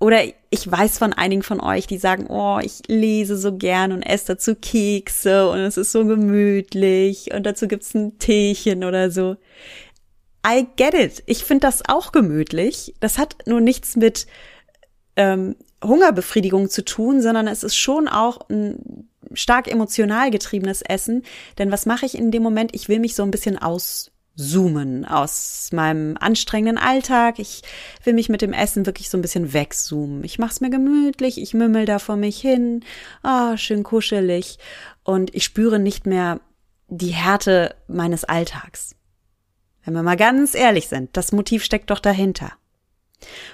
Oder 0.00 0.24
ich 0.50 0.70
weiß 0.70 0.98
von 0.98 1.12
einigen 1.12 1.42
von 1.42 1.60
euch, 1.60 1.86
die 1.86 1.98
sagen, 1.98 2.26
oh, 2.28 2.58
ich 2.60 2.82
lese 2.88 3.36
so 3.36 3.56
gern 3.56 3.92
und 3.92 4.02
esse 4.02 4.34
dazu 4.34 4.56
Kekse 4.56 5.48
und 5.48 5.60
es 5.60 5.76
ist 5.76 5.92
so 5.92 6.04
gemütlich 6.04 7.32
und 7.32 7.46
dazu 7.46 7.68
gibt's 7.68 7.94
ein 7.94 8.18
Teechen 8.18 8.82
oder 8.82 9.10
so. 9.12 9.36
I 10.46 10.66
get 10.76 10.94
it. 10.94 11.22
Ich 11.26 11.44
finde 11.44 11.66
das 11.66 11.82
auch 11.88 12.12
gemütlich. 12.12 12.94
Das 13.00 13.18
hat 13.18 13.46
nur 13.46 13.60
nichts 13.60 13.96
mit 13.96 14.26
ähm, 15.16 15.56
Hungerbefriedigung 15.82 16.68
zu 16.68 16.84
tun, 16.84 17.22
sondern 17.22 17.46
es 17.46 17.62
ist 17.62 17.76
schon 17.76 18.08
auch 18.08 18.48
ein 18.48 19.08
stark 19.32 19.68
emotional 19.68 20.30
getriebenes 20.30 20.82
Essen. 20.82 21.22
Denn 21.58 21.70
was 21.70 21.86
mache 21.86 22.06
ich 22.06 22.16
in 22.16 22.30
dem 22.30 22.42
Moment? 22.42 22.74
Ich 22.74 22.88
will 22.88 23.00
mich 23.00 23.14
so 23.14 23.22
ein 23.22 23.30
bisschen 23.30 23.58
auszoomen 23.58 25.04
aus 25.04 25.70
meinem 25.72 26.16
anstrengenden 26.18 26.78
Alltag. 26.78 27.38
Ich 27.38 27.62
will 28.02 28.12
mich 28.14 28.28
mit 28.28 28.42
dem 28.42 28.52
Essen 28.52 28.86
wirklich 28.86 29.08
so 29.08 29.16
ein 29.16 29.22
bisschen 29.22 29.52
wegzoomen. 29.52 30.24
Ich 30.24 30.38
mache 30.38 30.52
es 30.52 30.60
mir 30.60 30.70
gemütlich, 30.70 31.40
ich 31.40 31.54
mümmel 31.54 31.86
da 31.86 31.98
vor 31.98 32.16
mich 32.16 32.38
hin, 32.38 32.84
ah, 33.22 33.52
oh, 33.52 33.56
schön 33.56 33.82
kuschelig 33.82 34.58
und 35.04 35.34
ich 35.34 35.44
spüre 35.44 35.78
nicht 35.78 36.06
mehr 36.06 36.40
die 36.88 37.14
Härte 37.14 37.74
meines 37.88 38.24
Alltags. 38.24 38.94
Wenn 39.84 39.94
wir 39.94 40.02
mal 40.02 40.16
ganz 40.16 40.54
ehrlich 40.54 40.88
sind, 40.88 41.16
das 41.16 41.32
Motiv 41.32 41.64
steckt 41.64 41.90
doch 41.90 42.00
dahinter. 42.00 42.52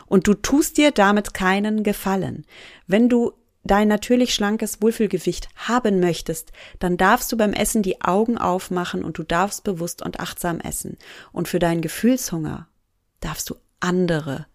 Und 0.06 0.26
du 0.26 0.34
tust 0.34 0.78
dir 0.78 0.90
damit 0.90 1.34
keinen 1.34 1.82
Gefallen. 1.82 2.46
Wenn 2.87 3.08
du 3.08 3.32
dein 3.62 3.88
natürlich 3.88 4.34
schlankes 4.34 4.80
Wohlfühlgewicht 4.80 5.49
haben 5.54 6.00
möchtest, 6.00 6.52
dann 6.78 6.96
darfst 6.96 7.30
du 7.30 7.37
beim 7.37 7.52
Essen 7.52 7.82
die 7.82 8.00
Augen 8.00 8.38
aufmachen 8.38 9.04
und 9.04 9.18
du 9.18 9.22
darfst 9.22 9.64
bewusst 9.64 10.02
und 10.02 10.20
achtsam 10.20 10.60
essen. 10.60 10.96
Und 11.32 11.49
für 11.49 11.58
deinen 11.58 11.82
Gefühlshunger 11.82 12.68
darfst 13.20 13.50
du 13.50 13.56
andere 13.80 14.46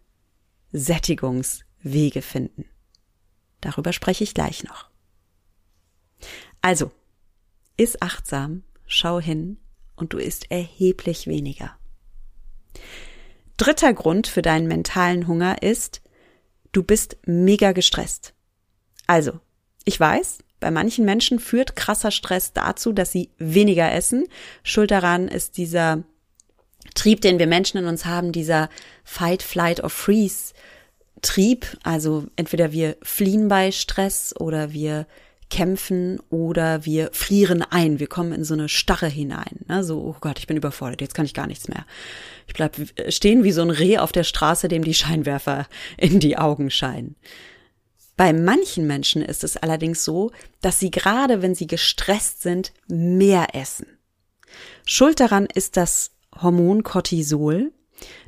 Sättigungswege 0.71 2.21
finden. 2.21 2.65
Darüber 3.61 3.93
spreche 3.93 4.23
ich 4.23 4.33
gleich 4.33 4.63
noch. 4.63 4.89
Also, 6.61 6.91
iss 7.77 8.01
achtsam, 8.01 8.63
schau 8.85 9.19
hin, 9.19 9.57
und 9.95 10.13
du 10.13 10.17
isst 10.17 10.51
erheblich 10.51 11.27
weniger. 11.27 11.75
Dritter 13.57 13.93
Grund 13.93 14.27
für 14.27 14.41
deinen 14.41 14.67
mentalen 14.67 15.27
Hunger 15.27 15.61
ist, 15.61 16.01
du 16.71 16.83
bist 16.83 17.17
mega 17.25 17.71
gestresst. 17.71 18.33
Also, 19.07 19.39
ich 19.85 19.99
weiß, 19.99 20.39
bei 20.59 20.71
manchen 20.71 21.05
Menschen 21.05 21.39
führt 21.39 21.75
krasser 21.75 22.11
Stress 22.11 22.53
dazu, 22.53 22.91
dass 22.91 23.11
sie 23.11 23.29
weniger 23.37 23.91
essen. 23.93 24.25
Schuld 24.63 24.91
daran 24.91 25.27
ist 25.27 25.57
dieser 25.57 26.03
Trieb, 26.95 27.21
den 27.21 27.39
wir 27.39 27.47
Menschen 27.47 27.77
in 27.77 27.87
uns 27.87 28.05
haben, 28.05 28.31
dieser 28.31 28.69
Fight, 29.03 29.43
Flight 29.43 29.83
or 29.83 29.89
Freeze 29.89 30.53
Trieb. 31.21 31.65
Also 31.83 32.25
entweder 32.35 32.71
wir 32.71 32.97
fliehen 33.01 33.47
bei 33.47 33.71
Stress 33.71 34.33
oder 34.37 34.73
wir 34.73 35.07
kämpfen 35.49 36.19
oder 36.29 36.85
wir 36.85 37.09
frieren 37.13 37.61
ein. 37.61 37.99
Wir 37.99 38.07
kommen 38.07 38.33
in 38.33 38.43
so 38.43 38.53
eine 38.53 38.69
Starre 38.69 39.07
hinein. 39.07 39.65
Ne? 39.67 39.83
So, 39.83 39.99
oh 39.99 40.15
Gott, 40.19 40.39
ich 40.39 40.47
bin 40.47 40.57
überfordert, 40.57 41.01
jetzt 41.01 41.13
kann 41.13 41.25
ich 41.25 41.33
gar 41.33 41.47
nichts 41.47 41.67
mehr. 41.67 41.85
Ich 42.47 42.53
bleib 42.53 42.75
stehen 43.09 43.43
wie 43.43 43.51
so 43.51 43.61
ein 43.61 43.69
Reh 43.69 43.97
auf 43.97 44.11
der 44.11 44.23
Straße, 44.23 44.67
dem 44.67 44.83
die 44.83 44.93
Scheinwerfer 44.93 45.67
in 45.97 46.19
die 46.19 46.37
Augen 46.37 46.71
scheinen. 46.71 47.15
Bei 48.17 48.31
manchen 48.31 48.87
Menschen 48.87 49.21
ist 49.21 49.43
es 49.43 49.57
allerdings 49.57 50.03
so, 50.03 50.31
dass 50.61 50.79
sie 50.79 50.89
gerade, 50.89 51.41
wenn 51.41 51.53
sie 51.53 51.67
gestresst 51.67 52.41
sind, 52.41 52.71
mehr 52.87 53.53
essen. 53.53 53.87
Schuld 54.85 55.19
daran 55.19 55.47
ist 55.53 55.75
das 55.75 56.11
Hormon 56.41 56.83
Cortisol. 56.83 57.73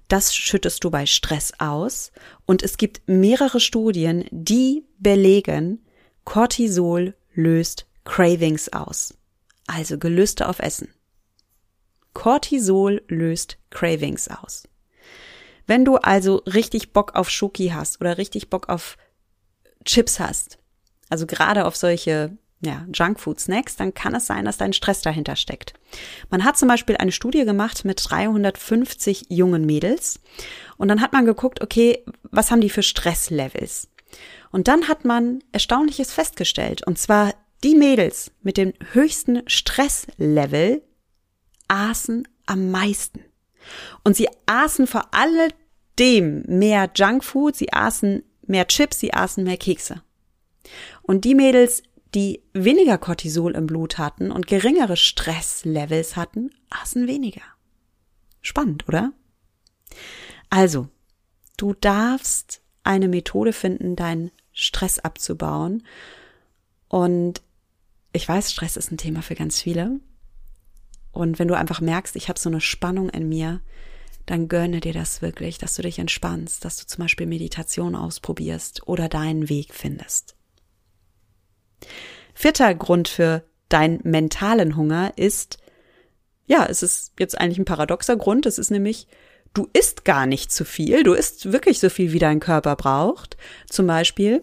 Das 0.09 0.35
schüttest 0.35 0.83
du 0.83 0.91
bei 0.91 1.05
Stress 1.05 1.53
aus. 1.57 2.11
Und 2.45 2.63
es 2.63 2.77
gibt 2.77 3.01
mehrere 3.07 3.61
Studien, 3.61 4.25
die 4.31 4.85
belegen, 4.99 5.86
Cortisol 6.27 7.13
löst 7.35 7.85
Cravings 8.03 8.67
aus, 8.73 9.13
also 9.65 9.97
Gelüste 9.97 10.49
auf 10.49 10.59
Essen. 10.59 10.89
Cortisol 12.13 13.01
löst 13.07 13.57
Cravings 13.69 14.27
aus. 14.27 14.67
Wenn 15.67 15.85
du 15.85 15.95
also 15.95 16.43
richtig 16.45 16.91
Bock 16.91 17.15
auf 17.15 17.29
Schoki 17.29 17.69
hast 17.69 18.01
oder 18.01 18.17
richtig 18.17 18.49
Bock 18.49 18.67
auf 18.67 18.97
Chips 19.85 20.19
hast, 20.19 20.57
also 21.07 21.25
gerade 21.27 21.63
auf 21.63 21.77
solche 21.77 22.37
ja, 22.59 22.85
Junkfood-Snacks, 22.93 23.77
dann 23.77 23.93
kann 23.93 24.13
es 24.13 24.25
sein, 24.25 24.43
dass 24.43 24.57
dein 24.57 24.73
Stress 24.73 25.01
dahinter 25.01 25.37
steckt. 25.37 25.75
Man 26.29 26.43
hat 26.43 26.57
zum 26.57 26.67
Beispiel 26.67 26.97
eine 26.97 27.13
Studie 27.13 27.45
gemacht 27.45 27.85
mit 27.85 28.01
350 28.03 29.27
jungen 29.29 29.65
Mädels 29.65 30.19
und 30.75 30.89
dann 30.89 30.99
hat 30.99 31.13
man 31.13 31.25
geguckt, 31.25 31.61
okay, 31.61 32.03
was 32.23 32.51
haben 32.51 32.59
die 32.59 32.69
für 32.69 32.83
Stresslevels? 32.83 33.87
Und 34.51 34.67
dann 34.67 34.87
hat 34.87 35.05
man 35.05 35.43
Erstaunliches 35.51 36.13
festgestellt, 36.13 36.85
und 36.85 36.97
zwar 36.97 37.33
die 37.63 37.75
Mädels 37.75 38.31
mit 38.41 38.57
dem 38.57 38.73
höchsten 38.91 39.41
Stresslevel 39.47 40.83
aßen 41.67 42.27
am 42.45 42.71
meisten. 42.71 43.23
Und 44.03 44.15
sie 44.15 44.29
aßen 44.45 44.87
vor 44.87 45.13
alledem 45.13 46.43
mehr 46.47 46.89
Junkfood, 46.95 47.55
sie 47.55 47.73
aßen 47.73 48.23
mehr 48.45 48.67
Chips, 48.67 48.99
sie 48.99 49.13
aßen 49.13 49.43
mehr 49.43 49.57
Kekse. 49.57 50.01
Und 51.01 51.25
die 51.25 51.35
Mädels, 51.35 51.83
die 52.13 52.41
weniger 52.53 52.97
Cortisol 52.97 53.55
im 53.55 53.67
Blut 53.67 53.97
hatten 53.97 54.31
und 54.31 54.47
geringere 54.47 54.97
Stresslevels 54.97 56.15
hatten, 56.15 56.51
aßen 56.69 57.07
weniger. 57.07 57.41
Spannend, 58.41 58.87
oder? 58.87 59.11
Also, 60.49 60.87
du 61.57 61.73
darfst 61.73 62.61
eine 62.87 63.07
Methode 63.07 63.53
finden, 63.53 63.95
deinen 63.95 64.31
Stress 64.53 64.97
abzubauen. 64.97 65.83
Und 66.87 67.41
ich 68.13 68.27
weiß, 68.27 68.51
Stress 68.51 68.77
ist 68.77 68.91
ein 68.91 68.97
Thema 68.97 69.21
für 69.21 69.35
ganz 69.35 69.61
viele. 69.61 69.99
Und 71.11 71.37
wenn 71.37 71.47
du 71.47 71.57
einfach 71.57 71.81
merkst, 71.81 72.15
ich 72.15 72.29
habe 72.29 72.39
so 72.39 72.49
eine 72.49 72.61
Spannung 72.61 73.09
in 73.09 73.27
mir, 73.27 73.61
dann 74.25 74.47
gönne 74.47 74.79
dir 74.79 74.93
das 74.93 75.21
wirklich, 75.21 75.57
dass 75.57 75.75
du 75.75 75.81
dich 75.81 75.99
entspannst, 75.99 76.63
dass 76.65 76.77
du 76.77 76.85
zum 76.85 77.03
Beispiel 77.03 77.27
Meditation 77.27 77.95
ausprobierst 77.95 78.87
oder 78.87 79.09
deinen 79.09 79.49
Weg 79.49 79.73
findest. 79.73 80.35
Vierter 82.33 82.73
Grund 82.75 83.07
für 83.07 83.43
deinen 83.69 83.99
mentalen 84.03 84.75
Hunger 84.75 85.13
ist, 85.17 85.57
ja, 86.45 86.65
es 86.65 86.83
ist 86.83 87.13
jetzt 87.19 87.37
eigentlich 87.37 87.57
ein 87.59 87.65
paradoxer 87.65 88.15
Grund, 88.15 88.45
es 88.45 88.57
ist 88.57 88.71
nämlich, 88.71 89.07
du 89.53 89.67
isst 89.73 90.05
gar 90.05 90.25
nicht 90.25 90.51
zu 90.51 90.65
viel, 90.65 91.03
du 91.03 91.13
isst 91.13 91.51
wirklich 91.51 91.79
so 91.79 91.89
viel, 91.89 92.13
wie 92.13 92.19
dein 92.19 92.39
Körper 92.39 92.75
braucht. 92.75 93.37
Zum 93.69 93.87
Beispiel 93.87 94.41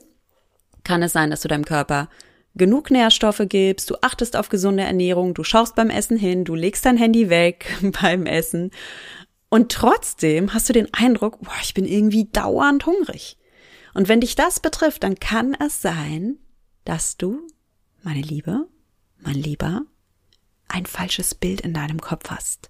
kann 0.83 1.03
es 1.03 1.13
sein, 1.13 1.31
dass 1.31 1.41
du 1.41 1.49
deinem 1.49 1.65
Körper 1.65 2.09
genug 2.55 2.91
Nährstoffe 2.91 3.43
gibst, 3.49 3.91
du 3.91 3.97
achtest 4.03 4.37
auf 4.37 4.49
gesunde 4.49 4.85
Ernährung, 4.85 5.35
du 5.35 5.43
schaust 5.43 5.75
beim 5.75 5.91
Essen 5.91 6.17
hin, 6.17 6.45
du 6.45 6.55
legst 6.55 6.85
dein 6.85 6.97
Handy 6.97 7.31
weg 7.31 7.67
beim 8.01 8.27
Essen 8.27 8.71
und 9.55 9.71
trotzdem 9.71 10.53
hast 10.53 10.69
du 10.69 10.73
den 10.73 10.93
Eindruck, 10.93 11.41
boah, 11.41 11.55
ich 11.63 11.75
bin 11.75 11.85
irgendwie 11.85 12.25
dauernd 12.25 12.87
hungrig. 12.87 13.39
Und 13.95 14.09
wenn 14.09 14.21
dich 14.21 14.35
das 14.35 14.59
betrifft, 14.59 15.05
dann 15.05 15.15
kann 15.21 15.55
es 15.55 15.81
sein, 15.81 16.39
dass 16.85 17.17
du, 17.17 17.47
meine 18.03 18.21
Liebe, 18.21 18.67
mein 19.21 19.37
Lieber, 19.37 19.83
ein 20.67 20.87
falsches 20.87 21.37
Bild 21.37 21.61
in 21.61 21.73
deinem 21.73 22.01
Kopf 22.01 22.31
hast. 22.31 22.69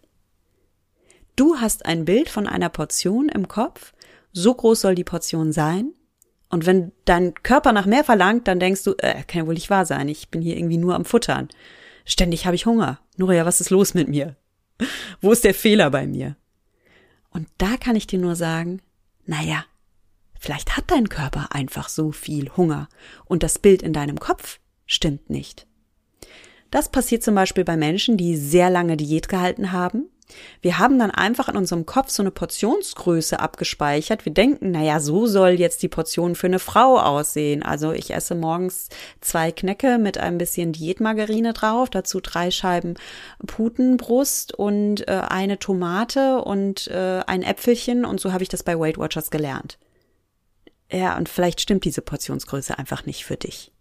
Du 1.36 1.56
hast 1.56 1.86
ein 1.86 2.04
Bild 2.04 2.28
von 2.28 2.46
einer 2.46 2.68
Portion 2.68 3.28
im 3.28 3.48
Kopf, 3.48 3.92
so 4.32 4.54
groß 4.54 4.80
soll 4.80 4.94
die 4.94 5.04
Portion 5.04 5.52
sein, 5.52 5.94
und 6.54 6.66
wenn 6.66 6.92
dein 7.04 7.34
Körper 7.34 7.72
nach 7.72 7.84
mehr 7.84 8.04
verlangt, 8.04 8.46
dann 8.46 8.60
denkst 8.60 8.84
du, 8.84 8.94
äh, 8.98 9.24
kann 9.24 9.40
ja 9.40 9.46
wohl 9.48 9.54
nicht 9.54 9.70
wahr 9.70 9.86
sein, 9.86 10.08
ich 10.08 10.28
bin 10.28 10.40
hier 10.40 10.56
irgendwie 10.56 10.76
nur 10.78 10.94
am 10.94 11.04
Futtern. 11.04 11.48
Ständig 12.04 12.46
habe 12.46 12.54
ich 12.54 12.64
Hunger. 12.64 13.00
Nuria, 13.16 13.44
was 13.44 13.60
ist 13.60 13.70
los 13.70 13.92
mit 13.92 14.06
mir? 14.06 14.36
Wo 15.20 15.32
ist 15.32 15.42
der 15.42 15.52
Fehler 15.52 15.90
bei 15.90 16.06
mir? 16.06 16.36
Und 17.30 17.48
da 17.58 17.76
kann 17.76 17.96
ich 17.96 18.06
dir 18.06 18.20
nur 18.20 18.36
sagen, 18.36 18.80
naja, 19.26 19.64
vielleicht 20.38 20.76
hat 20.76 20.92
dein 20.92 21.08
Körper 21.08 21.48
einfach 21.50 21.88
so 21.88 22.12
viel 22.12 22.52
Hunger 22.56 22.88
und 23.24 23.42
das 23.42 23.58
Bild 23.58 23.82
in 23.82 23.92
deinem 23.92 24.20
Kopf 24.20 24.60
stimmt 24.86 25.30
nicht. 25.30 25.66
Das 26.70 26.88
passiert 26.88 27.24
zum 27.24 27.34
Beispiel 27.34 27.64
bei 27.64 27.76
Menschen, 27.76 28.16
die 28.16 28.36
sehr 28.36 28.70
lange 28.70 28.96
Diät 28.96 29.28
gehalten 29.28 29.72
haben 29.72 30.06
wir 30.60 30.78
haben 30.78 30.98
dann 30.98 31.10
einfach 31.10 31.48
in 31.48 31.56
unserem 31.56 31.86
Kopf 31.86 32.10
so 32.10 32.22
eine 32.22 32.30
Portionsgröße 32.30 33.38
abgespeichert. 33.40 34.24
Wir 34.24 34.32
denken, 34.32 34.70
naja, 34.70 35.00
so 35.00 35.26
soll 35.26 35.50
jetzt 35.50 35.82
die 35.82 35.88
Portion 35.88 36.34
für 36.34 36.46
eine 36.46 36.58
Frau 36.58 36.98
aussehen. 36.98 37.62
Also 37.62 37.92
ich 37.92 38.12
esse 38.12 38.34
morgens 38.34 38.88
zwei 39.20 39.52
Knäcke 39.52 39.98
mit 39.98 40.18
ein 40.18 40.38
bisschen 40.38 40.72
Diätmargarine 40.72 41.52
drauf, 41.52 41.90
dazu 41.90 42.20
drei 42.20 42.50
Scheiben 42.50 42.94
Putenbrust 43.46 44.54
und 44.54 45.06
äh, 45.08 45.22
eine 45.28 45.58
Tomate 45.58 46.42
und 46.42 46.88
äh, 46.88 47.22
ein 47.26 47.42
Äpfelchen 47.42 48.04
und 48.04 48.20
so 48.20 48.32
habe 48.32 48.42
ich 48.42 48.48
das 48.48 48.62
bei 48.62 48.78
Weight 48.78 48.98
Watchers 48.98 49.30
gelernt. 49.30 49.78
Ja, 50.90 51.16
und 51.16 51.28
vielleicht 51.28 51.60
stimmt 51.60 51.84
diese 51.84 52.02
Portionsgröße 52.02 52.78
einfach 52.78 53.06
nicht 53.06 53.24
für 53.24 53.36
dich. 53.36 53.72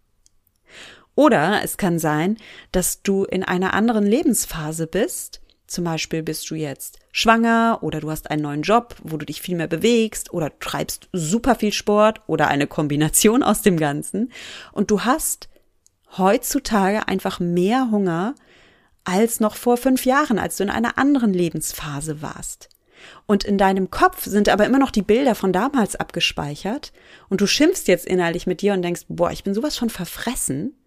Oder 1.16 1.62
es 1.64 1.78
kann 1.78 2.00
sein, 2.00 2.38
dass 2.72 3.04
du 3.04 3.24
in 3.24 3.44
einer 3.44 3.74
anderen 3.74 4.06
Lebensphase 4.06 4.88
bist 4.88 5.43
zum 5.74 5.84
Beispiel 5.84 6.24
bist 6.24 6.50
du 6.50 6.56
jetzt 6.56 7.00
schwanger 7.12 7.80
oder 7.82 8.00
du 8.00 8.10
hast 8.10 8.30
einen 8.30 8.44
neuen 8.44 8.62
Job, 8.62 8.96
wo 9.04 9.18
du 9.18 9.26
dich 9.26 9.42
viel 9.42 9.58
mehr 9.58 9.68
bewegst 9.68 10.34
oder 10.34 10.58
treibst 10.60 11.10
super 11.12 11.56
viel 11.56 11.74
Sport 11.74 12.22
oder 12.28 12.48
eine 12.48 12.68
Kombination 12.68 13.44
aus 13.44 13.62
dem 13.62 13.78
Ganzen. 13.78 14.32
Und 14.72 14.92
du 14.92 15.02
hast 15.02 15.50
heutzutage 16.18 17.08
einfach 17.08 17.40
mehr 17.40 17.90
Hunger 17.92 18.36
als 19.04 19.40
noch 19.40 19.56
vor 19.56 19.78
fünf 19.78 20.06
Jahren, 20.06 20.40
als 20.40 20.58
du 20.58 20.64
in 20.64 20.70
einer 20.70 20.98
anderen 20.98 21.34
Lebensphase 21.34 22.22
warst. 22.22 22.70
Und 23.26 23.44
in 23.44 23.58
deinem 23.58 23.92
Kopf 23.92 24.24
sind 24.24 24.48
aber 24.48 24.66
immer 24.66 24.80
noch 24.80 24.92
die 24.92 25.02
Bilder 25.02 25.36
von 25.36 25.52
damals 25.52 25.96
abgespeichert 25.96 26.94
und 27.30 27.42
du 27.42 27.48
schimpfst 27.48 27.88
jetzt 27.88 28.06
innerlich 28.06 28.48
mit 28.48 28.62
dir 28.62 28.74
und 28.74 28.82
denkst, 28.82 29.06
boah, 29.10 29.32
ich 29.32 29.44
bin 29.44 29.54
sowas 29.54 29.76
schon 29.76 29.90
verfressen. 29.90 30.78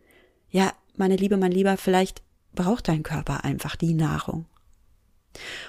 Ja, 0.49 0.73
meine 0.97 1.17
Liebe, 1.17 1.37
mein 1.37 1.53
Lieber, 1.53 1.77
vielleicht 1.77 2.23
braucht 2.55 2.89
dein 2.89 3.03
Körper 3.03 3.45
einfach 3.45 3.77
die 3.77 3.93
Nahrung. 3.93 4.47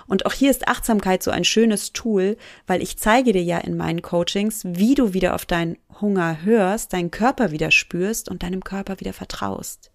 Und 0.08 0.26
auch 0.26 0.34
hier 0.34 0.52
ist 0.52 0.68
Achtsamkeit 0.68 1.24
so 1.24 1.32
ein 1.32 1.44
schönes 1.44 1.94
Tool, 1.94 2.38
weil 2.66 2.82
ich 2.82 2.98
zeige 2.98 3.34
dir 3.34 3.44
ja 3.44 3.58
in 3.58 3.78
meinen 3.78 4.02
Coachings, 4.02 4.64
wie 4.66 4.96
du 4.96 5.14
wieder 5.14 5.36
auf 5.36 5.46
deinen 5.46 5.78
Hunger 6.02 6.44
hörst, 6.44 6.94
deinen 6.94 7.12
Körper 7.12 7.52
wieder 7.52 7.72
spürst 7.72 8.30
und 8.30 8.44
deinem 8.44 8.64
Körper 8.64 9.00
wieder 9.00 9.14
vertraust. 9.14 9.92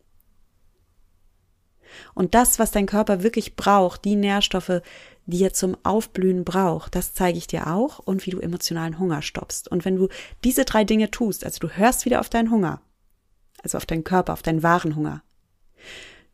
Und 2.14 2.34
das, 2.34 2.58
was 2.58 2.70
dein 2.70 2.86
Körper 2.86 3.22
wirklich 3.22 3.56
braucht, 3.56 4.04
die 4.04 4.16
Nährstoffe, 4.16 4.80
die 5.26 5.42
er 5.44 5.52
zum 5.52 5.76
Aufblühen 5.82 6.44
braucht, 6.44 6.94
das 6.94 7.14
zeige 7.14 7.38
ich 7.38 7.46
dir 7.46 7.68
auch 7.68 7.98
und 7.98 8.26
wie 8.26 8.30
du 8.30 8.40
emotionalen 8.40 8.98
Hunger 8.98 9.22
stoppst. 9.22 9.68
Und 9.68 9.84
wenn 9.84 9.96
du 9.96 10.08
diese 10.42 10.64
drei 10.64 10.84
Dinge 10.84 11.10
tust, 11.10 11.44
also 11.44 11.58
du 11.60 11.68
hörst 11.68 12.04
wieder 12.04 12.20
auf 12.20 12.28
deinen 12.28 12.50
Hunger, 12.50 12.80
also 13.62 13.78
auf 13.78 13.86
deinen 13.86 14.04
Körper, 14.04 14.32
auf 14.32 14.42
deinen 14.42 14.62
wahren 14.62 14.96
Hunger, 14.96 15.22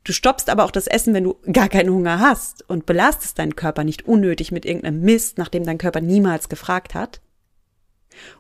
Du 0.08 0.14
stoppst 0.14 0.48
aber 0.48 0.64
auch 0.64 0.70
das 0.70 0.86
Essen, 0.86 1.12
wenn 1.12 1.24
du 1.24 1.36
gar 1.52 1.68
keinen 1.68 1.90
Hunger 1.90 2.18
hast 2.18 2.66
und 2.66 2.86
belastest 2.86 3.38
deinen 3.38 3.56
Körper 3.56 3.84
nicht 3.84 4.08
unnötig 4.08 4.52
mit 4.52 4.64
irgendeinem 4.64 5.02
Mist, 5.02 5.36
nachdem 5.36 5.64
dein 5.64 5.76
Körper 5.76 6.00
niemals 6.00 6.48
gefragt 6.48 6.94
hat. 6.94 7.20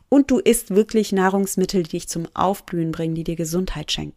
Und 0.08 0.30
du 0.30 0.38
isst 0.38 0.70
wirklich 0.70 1.12
Nahrungsmittel, 1.12 1.82
die 1.82 1.90
dich 1.90 2.08
zum 2.08 2.26
Aufblühen 2.32 2.90
bringen, 2.90 3.14
die 3.14 3.22
dir 3.22 3.36
Gesundheit 3.36 3.92
schenken. 3.92 4.16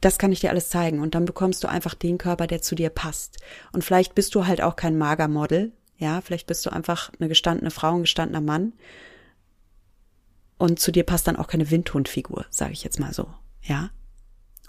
Das 0.00 0.18
kann 0.18 0.32
ich 0.32 0.40
dir 0.40 0.50
alles 0.50 0.70
zeigen 0.70 0.98
und 0.98 1.14
dann 1.14 1.24
bekommst 1.24 1.62
du 1.62 1.68
einfach 1.68 1.94
den 1.94 2.18
Körper, 2.18 2.48
der 2.48 2.60
zu 2.60 2.74
dir 2.74 2.90
passt. 2.90 3.38
Und 3.70 3.84
vielleicht 3.84 4.16
bist 4.16 4.34
du 4.34 4.48
halt 4.48 4.60
auch 4.60 4.74
kein 4.74 4.98
Magermodel, 4.98 5.70
ja, 5.98 6.20
vielleicht 6.20 6.48
bist 6.48 6.66
du 6.66 6.70
einfach 6.70 7.12
eine 7.20 7.28
gestandene 7.28 7.70
Frau, 7.70 7.94
ein 7.94 8.00
gestandener 8.00 8.40
Mann. 8.40 8.72
Und 10.58 10.80
zu 10.80 10.90
dir 10.90 11.04
passt 11.04 11.28
dann 11.28 11.36
auch 11.36 11.46
keine 11.46 11.70
Windhundfigur, 11.70 12.46
sage 12.50 12.72
ich 12.72 12.82
jetzt 12.82 12.98
mal 12.98 13.14
so, 13.14 13.28
ja. 13.62 13.90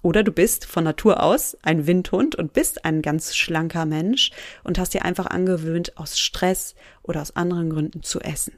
Oder 0.01 0.23
du 0.23 0.31
bist 0.31 0.65
von 0.65 0.83
Natur 0.83 1.21
aus 1.21 1.57
ein 1.61 1.85
Windhund 1.85 2.35
und 2.35 2.53
bist 2.53 2.85
ein 2.85 3.01
ganz 3.01 3.35
schlanker 3.35 3.85
Mensch 3.85 4.31
und 4.63 4.79
hast 4.79 4.93
dir 4.93 5.05
einfach 5.05 5.27
angewöhnt, 5.27 5.97
aus 5.97 6.17
Stress 6.17 6.75
oder 7.03 7.21
aus 7.21 7.35
anderen 7.35 7.69
Gründen 7.69 8.01
zu 8.01 8.19
essen. 8.19 8.53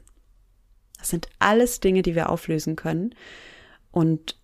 Das 0.98 1.10
sind 1.10 1.28
alles 1.38 1.80
Dinge, 1.80 2.00
die 2.00 2.14
wir 2.14 2.30
auflösen 2.30 2.76
können 2.76 3.14
und 3.90 4.38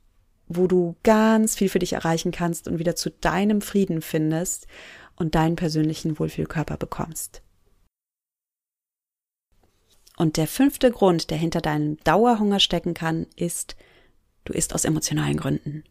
wo 0.47 0.67
du 0.67 0.97
ganz 1.05 1.57
viel 1.57 1.69
für 1.69 1.79
dich 1.79 1.95
erreichen 1.95 2.33
kannst 2.33 2.69
und 2.69 2.79
wieder 2.79 2.97
zu 2.97 3.11
deinem 3.11 3.63
Frieden 3.63 4.03
findest 4.03 4.67
und 5.17 5.35
deinen 5.35 5.57
persönlichen 5.57 6.19
Wohlfühlkörper 6.19 6.77
bekommst. 6.77 7.43
Und 10.17 10.37
der 10.37 10.47
fünfte 10.47 10.91
Grund, 10.91 11.31
der 11.31 11.39
hinter 11.39 11.63
deinem 11.63 11.97
Dauerhunger 12.05 12.61
stecken 12.61 12.93
kann, 12.93 13.27
ist, 13.37 13.75
du 14.45 14.53
isst 14.53 14.75
aus 14.75 14.85
emotionalen 14.85 15.39
Gründen. 15.39 15.85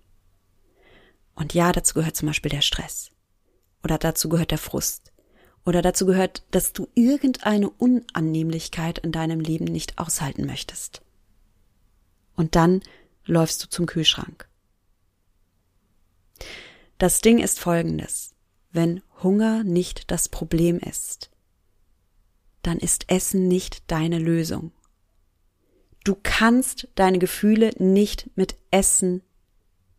Und 1.40 1.54
ja, 1.54 1.72
dazu 1.72 1.94
gehört 1.94 2.18
zum 2.18 2.28
Beispiel 2.28 2.52
der 2.52 2.62
Stress. 2.62 3.12
Oder 3.82 3.98
dazu 3.98 4.28
gehört 4.28 4.52
der 4.52 4.58
Frust. 4.58 5.14
Oder 5.66 5.82
dazu 5.82 6.06
gehört, 6.06 6.44
dass 6.52 6.74
du 6.74 6.90
irgendeine 6.96 7.70
Unannehmlichkeit 7.70 9.00
in 9.00 9.14
deinem 9.14 9.40
Leben 9.40 9.64
nicht 9.64 9.98
aushalten 10.00 10.46
möchtest. 10.46 11.02
Und 12.36 12.58
dann 12.58 12.82
läufst 13.26 13.64
du 13.64 13.70
zum 13.70 13.86
Kühlschrank. 13.86 14.50
Das 16.98 17.22
Ding 17.22 17.40
ist 17.40 17.58
folgendes. 17.60 18.36
Wenn 18.72 19.02
Hunger 19.24 19.64
nicht 19.64 20.12
das 20.12 20.28
Problem 20.28 20.78
ist, 20.78 21.32
dann 22.64 22.80
ist 22.80 23.10
Essen 23.10 23.48
nicht 23.48 23.90
deine 23.90 24.20
Lösung. 24.20 24.74
Du 26.04 26.18
kannst 26.22 26.90
deine 26.96 27.18
Gefühle 27.18 27.72
nicht 27.78 28.30
mit 28.36 28.58
Essen 28.72 29.22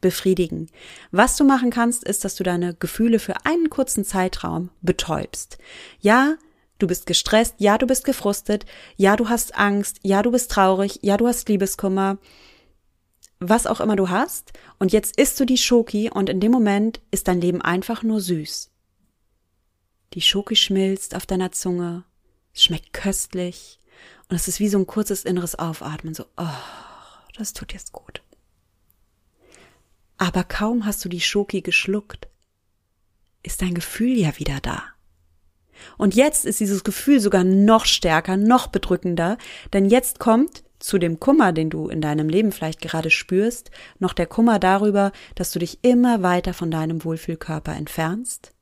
befriedigen. 0.01 0.69
Was 1.11 1.37
du 1.37 1.45
machen 1.45 1.71
kannst, 1.71 2.05
ist, 2.05 2.25
dass 2.25 2.35
du 2.35 2.45
deine 2.45 2.75
Gefühle 2.75 3.19
für 3.19 3.45
einen 3.45 3.71
kurzen 3.71 4.05
Zeitraum 4.05 4.71
betäubst. 4.83 5.59
Ja, 6.01 6.37
du 6.79 6.87
bist 6.87 7.07
gestresst, 7.07 7.55
ja, 7.59 7.79
du 7.79 7.87
bist 7.87 8.05
gefrustet, 8.05 8.67
ja, 8.97 9.17
du 9.17 9.29
hast 9.29 9.57
Angst, 9.57 9.99
ja, 10.03 10.23
du 10.23 10.31
bist 10.31 10.51
traurig, 10.51 10.99
ja, 11.03 11.17
du 11.17 11.27
hast 11.27 11.49
Liebeskummer, 11.49 12.19
was 13.39 13.67
auch 13.67 13.81
immer 13.81 13.97
du 13.97 14.09
hast. 14.09 14.53
Und 14.79 14.93
jetzt 14.93 15.19
isst 15.19 15.39
du 15.41 15.45
die 15.45 15.59
Schoki 15.59 16.11
und 16.11 16.29
in 16.29 16.41
dem 16.41 16.53
Moment 16.53 17.01
ist 17.11 17.29
dein 17.29 17.41
Leben 17.41 17.63
einfach 17.63 18.03
nur 18.03 18.21
süß. 18.21 18.71
Die 20.15 20.21
Schoki 20.21 20.57
schmilzt 20.57 21.15
auf 21.15 21.27
deiner 21.27 21.53
Zunge, 21.53 22.05
es 22.53 22.65
schmeckt 22.65 22.93
köstlich 22.93 23.79
und 24.29 24.37
es 24.37 24.49
ist 24.49 24.59
wie 24.59 24.69
so 24.69 24.79
ein 24.79 24.87
kurzes 24.87 25.25
inneres 25.25 25.59
Aufatmen, 25.59 26.15
so, 26.15 26.25
oh, 26.37 26.47
das 27.37 27.53
tut 27.53 27.73
jetzt 27.73 27.93
gut. 27.93 28.23
Aber 30.21 30.45
kaum 30.45 30.85
hast 30.85 31.03
du 31.03 31.09
die 31.09 31.23
Schoki 31.23 31.63
geschluckt, 31.63 32.29
ist 33.43 33.63
dein 33.63 33.73
Gefühl 33.73 34.19
ja 34.19 34.39
wieder 34.39 34.61
da. 34.61 34.83
Und 35.97 36.15
jetzt 36.15 36.45
ist 36.45 36.61
dieses 36.61 36.85
Gefühl 36.85 37.21
sogar 37.21 37.43
noch 37.43 37.87
stärker, 37.87 38.37
noch 38.37 38.67
bedrückender, 38.67 39.39
denn 39.73 39.87
jetzt 39.87 40.19
kommt 40.19 40.63
zu 40.79 40.99
dem 40.99 41.21
Kummer, 41.21 41.55
den 41.55 41.71
du 41.71 41.89
in 41.89 42.03
deinem 42.03 42.29
Leben 42.29 42.53
vielleicht 42.53 42.83
gerade 42.83 43.09
spürst, 43.09 43.71
noch 43.99 44.13
der 44.13 44.27
Kummer 44.27 44.59
darüber, 44.59 45.13
dass 45.37 45.53
du 45.53 45.59
dich 45.59 45.79
immer 45.81 46.23
weiter 46.23 46.53
von 46.53 46.71
deinem 46.71 47.03
Wohlfühlkörper 47.03 47.75
entfernst. 47.75 48.53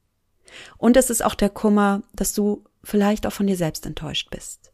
Und 0.77 0.97
es 0.97 1.11
ist 1.11 1.25
auch 1.25 1.35
der 1.35 1.51
Kummer, 1.51 2.05
dass 2.13 2.35
du 2.35 2.63
vielleicht 2.85 3.27
auch 3.27 3.33
von 3.33 3.49
dir 3.49 3.57
selbst 3.57 3.85
enttäuscht 3.85 4.31
bist. 4.31 4.71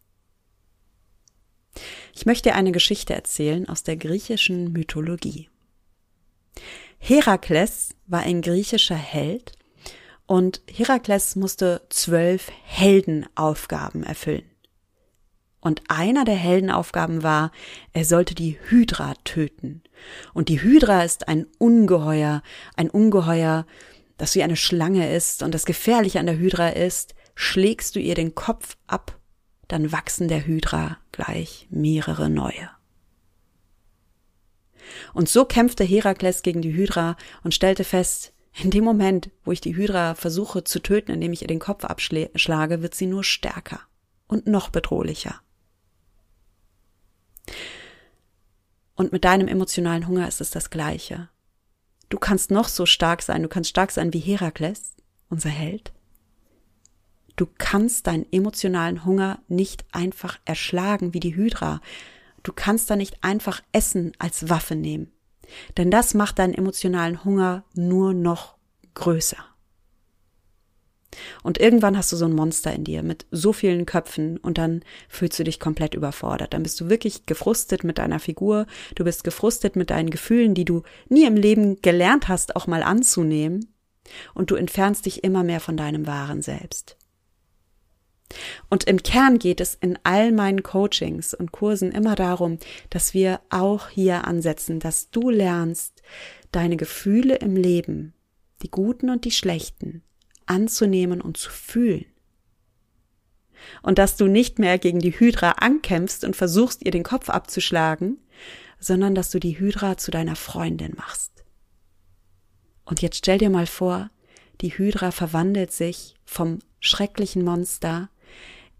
Ich 2.15 2.27
möchte 2.27 2.51
dir 2.51 2.57
eine 2.57 2.73
Geschichte 2.73 3.15
erzählen 3.15 3.67
aus 3.71 3.85
der 3.85 3.97
griechischen 3.97 4.71
Mythologie. 4.75 5.49
Herakles 6.99 7.91
war 8.07 8.21
ein 8.21 8.43
griechischer 8.43 8.97
Held 8.97 9.53
und 10.27 10.63
Herakles 10.71 11.37
musste 11.37 11.83
zwölf 11.91 12.51
Heldenaufgaben 12.65 14.03
erfüllen. 14.05 14.51
Und 15.61 15.83
einer 15.89 16.27
der 16.27 16.35
Heldenaufgaben 16.35 17.23
war, 17.23 17.51
er 17.95 18.05
sollte 18.05 18.35
die 18.35 18.59
Hydra 18.69 19.15
töten. 19.25 19.83
Und 20.35 20.51
die 20.51 20.61
Hydra 20.61 21.03
ist 21.05 21.27
ein 21.27 21.47
Ungeheuer, 21.59 22.43
ein 22.77 22.91
Ungeheuer, 22.91 23.67
das 24.19 24.35
wie 24.35 24.43
eine 24.43 24.57
Schlange 24.57 25.15
ist. 25.15 25.43
Und 25.43 25.55
das 25.55 25.65
Gefährliche 25.65 26.21
an 26.21 26.27
der 26.27 26.37
Hydra 26.37 26.69
ist, 26.69 27.15
schlägst 27.35 27.97
du 27.97 28.01
ihr 28.01 28.15
den 28.15 28.35
Kopf 28.35 28.77
ab, 28.87 29.19
dann 29.69 29.91
wachsen 29.91 30.29
der 30.29 30.47
Hydra 30.47 30.99
gleich 31.13 31.67
mehrere 31.71 32.29
neue. 32.29 32.69
Und 35.13 35.29
so 35.29 35.45
kämpfte 35.45 35.85
Herakles 35.85 36.43
gegen 36.43 36.63
die 36.63 36.75
Hydra 36.75 37.17
und 37.43 37.55
stellte 37.55 37.85
fest, 37.85 38.33
in 38.57 38.71
dem 38.71 38.85
Moment, 38.85 39.31
wo 39.45 39.53
ich 39.53 39.61
die 39.61 39.75
Hydra 39.75 40.15
versuche 40.15 40.63
zu 40.63 40.81
töten, 40.81 41.11
indem 41.11 41.33
ich 41.33 41.43
ihr 41.43 41.49
den 41.49 41.59
Kopf 41.59 41.85
abschlage, 41.85 42.83
wird 42.83 42.95
sie 42.95 43.07
nur 43.07 43.25
stärker 43.25 43.81
und 44.29 44.47
noch 44.47 44.69
bedrohlicher. 44.69 45.41
Und 48.95 49.13
mit 49.13 49.25
deinem 49.25 49.49
emotionalen 49.49 50.07
Hunger 50.07 50.29
ist 50.29 50.41
es 50.41 50.51
das 50.51 50.71
Gleiche. 50.71 51.29
Du 52.11 52.19
kannst 52.19 52.53
noch 52.53 52.69
so 52.69 52.87
stark 52.87 53.23
sein, 53.23 53.43
du 53.43 53.49
kannst 53.49 53.71
stark 53.71 53.91
sein 53.91 54.13
wie 54.13 54.21
Herakles, 54.21 54.95
unser 55.29 55.49
Held. 55.49 55.93
Du 57.35 57.47
kannst 57.59 58.07
deinen 58.07 58.31
emotionalen 58.33 59.05
Hunger 59.05 59.41
nicht 59.49 59.85
einfach 59.91 60.39
erschlagen 60.45 61.13
wie 61.13 61.21
die 61.21 61.35
Hydra, 61.35 61.81
Du 62.45 62.53
kannst 62.53 62.89
da 62.91 62.95
nicht 62.95 63.25
einfach 63.25 63.61
Essen 63.73 64.13
als 64.19 64.49
Waffe 64.49 64.77
nehmen. 64.77 65.11
Denn 65.77 65.91
das 65.91 66.15
macht 66.15 66.39
deinen 66.39 66.55
emotionalen 66.55 67.25
Hunger 67.25 67.65
nur 67.75 68.15
noch 68.15 68.57
größer. 68.95 69.45
Und 71.43 71.59
irgendwann 71.59 71.97
hast 71.97 72.11
du 72.13 72.17
so 72.17 72.25
ein 72.25 72.35
Monster 72.35 72.73
in 72.73 72.85
dir 72.85 73.03
mit 73.03 73.27
so 73.31 73.53
vielen 73.53 73.87
Köpfen 73.87 74.37
und 74.39 74.59
dann 74.59 74.83
fühlst 75.09 75.39
du 75.39 75.45
dich 75.45 75.61
komplett 75.61 75.95
überfordert. 75.95 76.55
Dann 76.55 76.63
bist 76.63 76.81
du 76.81 76.89
wirklich 76.89 77.27
gefrustet 77.27 77.85
mit 77.85 77.99
deiner 77.99 78.19
Figur, 78.19 78.67
du 78.95 79.05
bist 79.05 79.25
gefrustet 79.25 79.77
mit 79.77 79.91
deinen 79.91 80.11
Gefühlen, 80.11 80.55
die 80.55 80.65
du 80.65 80.83
nie 81.09 81.25
im 81.25 81.37
Leben 81.37 81.81
gelernt 81.83 82.29
hast, 82.29 82.57
auch 82.57 82.67
mal 82.67 82.83
anzunehmen. 82.83 83.75
Und 84.35 84.51
du 84.51 84.57
entfernst 84.57 85.07
dich 85.07 85.25
immer 85.25 85.45
mehr 85.45 85.61
von 85.61 85.77
deinem 85.77 86.07
wahren 86.07 86.43
Selbst. 86.43 86.99
Und 88.69 88.85
im 88.85 89.03
Kern 89.03 89.39
geht 89.39 89.61
es 89.61 89.75
in 89.75 89.99
all 90.05 90.33
meinen 90.33 90.63
Coachings 90.63 91.35
und 91.35 91.53
Kursen 91.53 91.93
immer 91.93 92.15
darum, 92.15 92.59
dass 92.91 93.15
wir 93.15 93.41
auch 93.51 93.89
hier 93.89 94.27
ansetzen, 94.27 94.81
dass 94.81 95.11
du 95.11 95.31
lernst, 95.31 96.03
deine 96.53 96.77
Gefühle 96.77 97.37
im 97.37 97.57
Leben, 97.57 98.15
die 98.63 98.71
guten 98.71 99.11
und 99.11 99.25
die 99.25 99.31
schlechten, 99.31 100.03
anzunehmen 100.47 101.21
und 101.21 101.37
zu 101.37 101.51
fühlen. 101.51 102.07
Und 103.83 103.99
dass 103.99 104.17
du 104.17 104.27
nicht 104.27 104.59
mehr 104.59 104.79
gegen 104.79 105.01
die 105.01 105.19
Hydra 105.19 105.53
ankämpfst 105.53 106.25
und 106.25 106.37
versuchst, 106.37 106.85
ihr 106.85 106.91
den 106.91 107.03
Kopf 107.03 107.29
abzuschlagen, 107.29 108.19
sondern 108.79 109.15
dass 109.15 109.31
du 109.31 109.41
die 109.41 109.59
Hydra 109.59 109.97
zu 109.97 110.11
deiner 110.11 110.37
Freundin 110.37 110.95
machst. 110.97 111.45
Und 112.85 113.01
jetzt 113.01 113.17
stell 113.17 113.39
dir 113.39 113.51
mal 113.51 113.67
vor, 113.67 114.11
die 114.61 114.77
Hydra 114.77 115.11
verwandelt 115.11 115.73
sich 115.73 116.15
vom 116.25 116.59
schrecklichen 116.81 117.43
Monster 117.43 118.11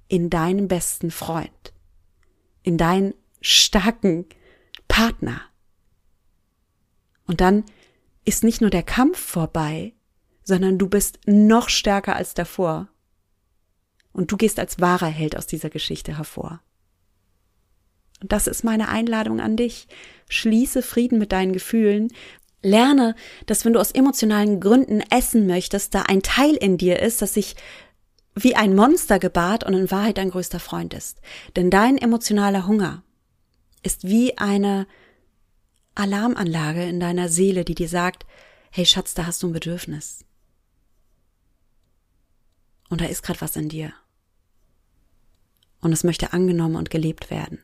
in 0.09 0.31
deinen 0.31 0.69
besten 0.69 1.11
Freund, 1.11 1.73
in 2.63 2.79
deinen 2.79 3.15
starken 3.41 4.27
Partner. 4.89 5.41
Und 7.27 7.41
dann 7.41 7.65
ist 8.25 8.45
nicht 8.45 8.61
nur 8.61 8.71
der 8.71 8.83
Kampf 8.83 9.19
vorbei, 9.19 9.95
sondern 10.43 10.79
du 10.79 10.89
bist 10.89 11.19
noch 11.27 11.69
stärker 11.69 12.17
als 12.17 12.35
davor. 12.35 12.89
Und 14.13 14.31
du 14.31 14.37
gehst 14.37 14.59
als 14.59 14.81
wahrer 14.81 15.09
Held 15.09 15.37
aus 15.37 15.47
dieser 15.47 15.71
Geschichte 15.71 16.17
hervor. 16.17 16.61
Und 18.21 18.33
das 18.33 18.47
ist 18.47 18.63
meine 18.63 18.89
Einladung 18.89 19.41
an 19.41 19.57
dich. 19.57 19.89
Schließe 20.29 20.83
Frieden 20.83 21.19
mit 21.19 21.33
deinen 21.33 21.53
Gefühlen. 21.53 22.13
Lerne, 22.63 23.15
dass 23.47 23.65
wenn 23.65 23.75
du 23.75 23.81
aus 23.81 23.91
emotionalen 23.91 24.61
Gründen 24.61 25.03
essen 25.11 25.47
möchtest, 25.47 25.95
da 25.95 26.03
ein 26.03 26.23
Teil 26.23 26.55
in 26.55 26.79
dir 26.79 27.01
ist, 27.01 27.21
das 27.21 27.35
sich 27.35 27.57
wie 28.35 28.57
ein 28.57 28.75
Monster 28.75 29.19
gebahrt 29.19 29.65
und 29.65 29.75
in 29.75 29.91
Wahrheit 29.91 30.19
dein 30.19 30.31
größter 30.31 30.61
Freund 30.61 30.93
ist. 30.93 31.21
Denn 31.57 31.71
dein 31.71 31.99
emotionaler 31.99 32.67
Hunger 32.67 33.03
ist 33.83 34.05
wie 34.05 34.39
eine 34.39 34.87
Alarmanlage 35.95 36.83
in 36.85 36.99
deiner 36.99 37.29
Seele, 37.29 37.65
die 37.65 37.75
dir 37.75 37.89
sagt, 37.89 38.27
hey 38.71 38.85
Schatz, 38.85 39.15
da 39.15 39.27
hast 39.27 39.43
du 39.43 39.49
ein 39.49 39.53
Bedürfnis. 39.53 40.25
Und 42.89 43.01
da 43.01 43.07
ist 43.07 43.23
gerade 43.23 43.41
was 43.41 43.57
in 43.57 43.69
dir. 43.69 43.93
Und 45.81 45.93
es 45.93 46.03
möchte 46.03 46.33
angenommen 46.33 46.77
und 46.77 46.91
gelebt 46.91 47.31
werden. 47.31 47.61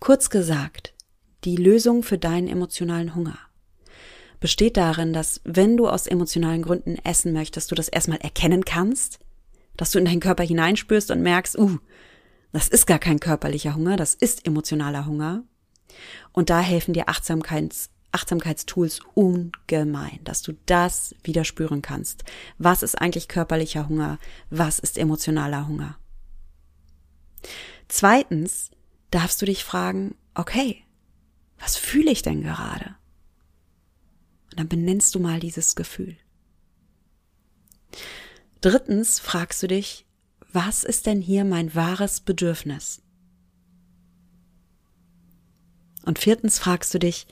Kurz 0.00 0.28
gesagt, 0.28 0.94
die 1.44 1.56
Lösung 1.56 2.02
für 2.02 2.18
deinen 2.18 2.48
emotionalen 2.48 3.14
Hunger 3.14 3.38
besteht 4.44 4.76
darin, 4.76 5.14
dass 5.14 5.40
wenn 5.44 5.78
du 5.78 5.88
aus 5.88 6.06
emotionalen 6.06 6.60
Gründen 6.60 6.96
essen 7.02 7.32
möchtest, 7.32 7.70
du 7.70 7.74
das 7.74 7.88
erstmal 7.88 8.18
erkennen 8.18 8.66
kannst, 8.66 9.18
dass 9.78 9.90
du 9.90 9.98
in 9.98 10.04
deinen 10.04 10.20
Körper 10.20 10.42
hineinspürst 10.42 11.10
und 11.10 11.22
merkst, 11.22 11.58
uh, 11.58 11.78
das 12.52 12.68
ist 12.68 12.84
gar 12.84 12.98
kein 12.98 13.20
körperlicher 13.20 13.74
Hunger, 13.74 13.96
das 13.96 14.12
ist 14.12 14.46
emotionaler 14.46 15.06
Hunger. 15.06 15.44
Und 16.32 16.50
da 16.50 16.60
helfen 16.60 16.92
dir 16.92 17.08
Achtsamkeits, 17.08 17.88
Achtsamkeitstools 18.12 19.00
ungemein, 19.14 20.20
dass 20.24 20.42
du 20.42 20.52
das 20.66 21.14
wieder 21.24 21.44
spüren 21.44 21.80
kannst. 21.80 22.22
Was 22.58 22.82
ist 22.82 23.00
eigentlich 23.00 23.28
körperlicher 23.28 23.88
Hunger? 23.88 24.18
Was 24.50 24.78
ist 24.78 24.98
emotionaler 24.98 25.68
Hunger? 25.68 25.96
Zweitens 27.88 28.70
darfst 29.10 29.40
du 29.40 29.46
dich 29.46 29.64
fragen, 29.64 30.16
okay, 30.34 30.84
was 31.58 31.78
fühle 31.78 32.10
ich 32.10 32.20
denn 32.20 32.42
gerade? 32.42 32.96
Und 34.54 34.60
dann 34.60 34.68
benennst 34.68 35.16
du 35.16 35.18
mal 35.18 35.40
dieses 35.40 35.74
Gefühl. 35.74 36.16
Drittens 38.60 39.18
fragst 39.18 39.60
du 39.64 39.66
dich, 39.66 40.06
was 40.52 40.84
ist 40.84 41.06
denn 41.06 41.20
hier 41.20 41.44
mein 41.44 41.74
wahres 41.74 42.20
Bedürfnis? 42.20 43.02
Und 46.04 46.20
viertens 46.20 46.60
fragst 46.60 46.94
du 46.94 47.00
dich, 47.00 47.26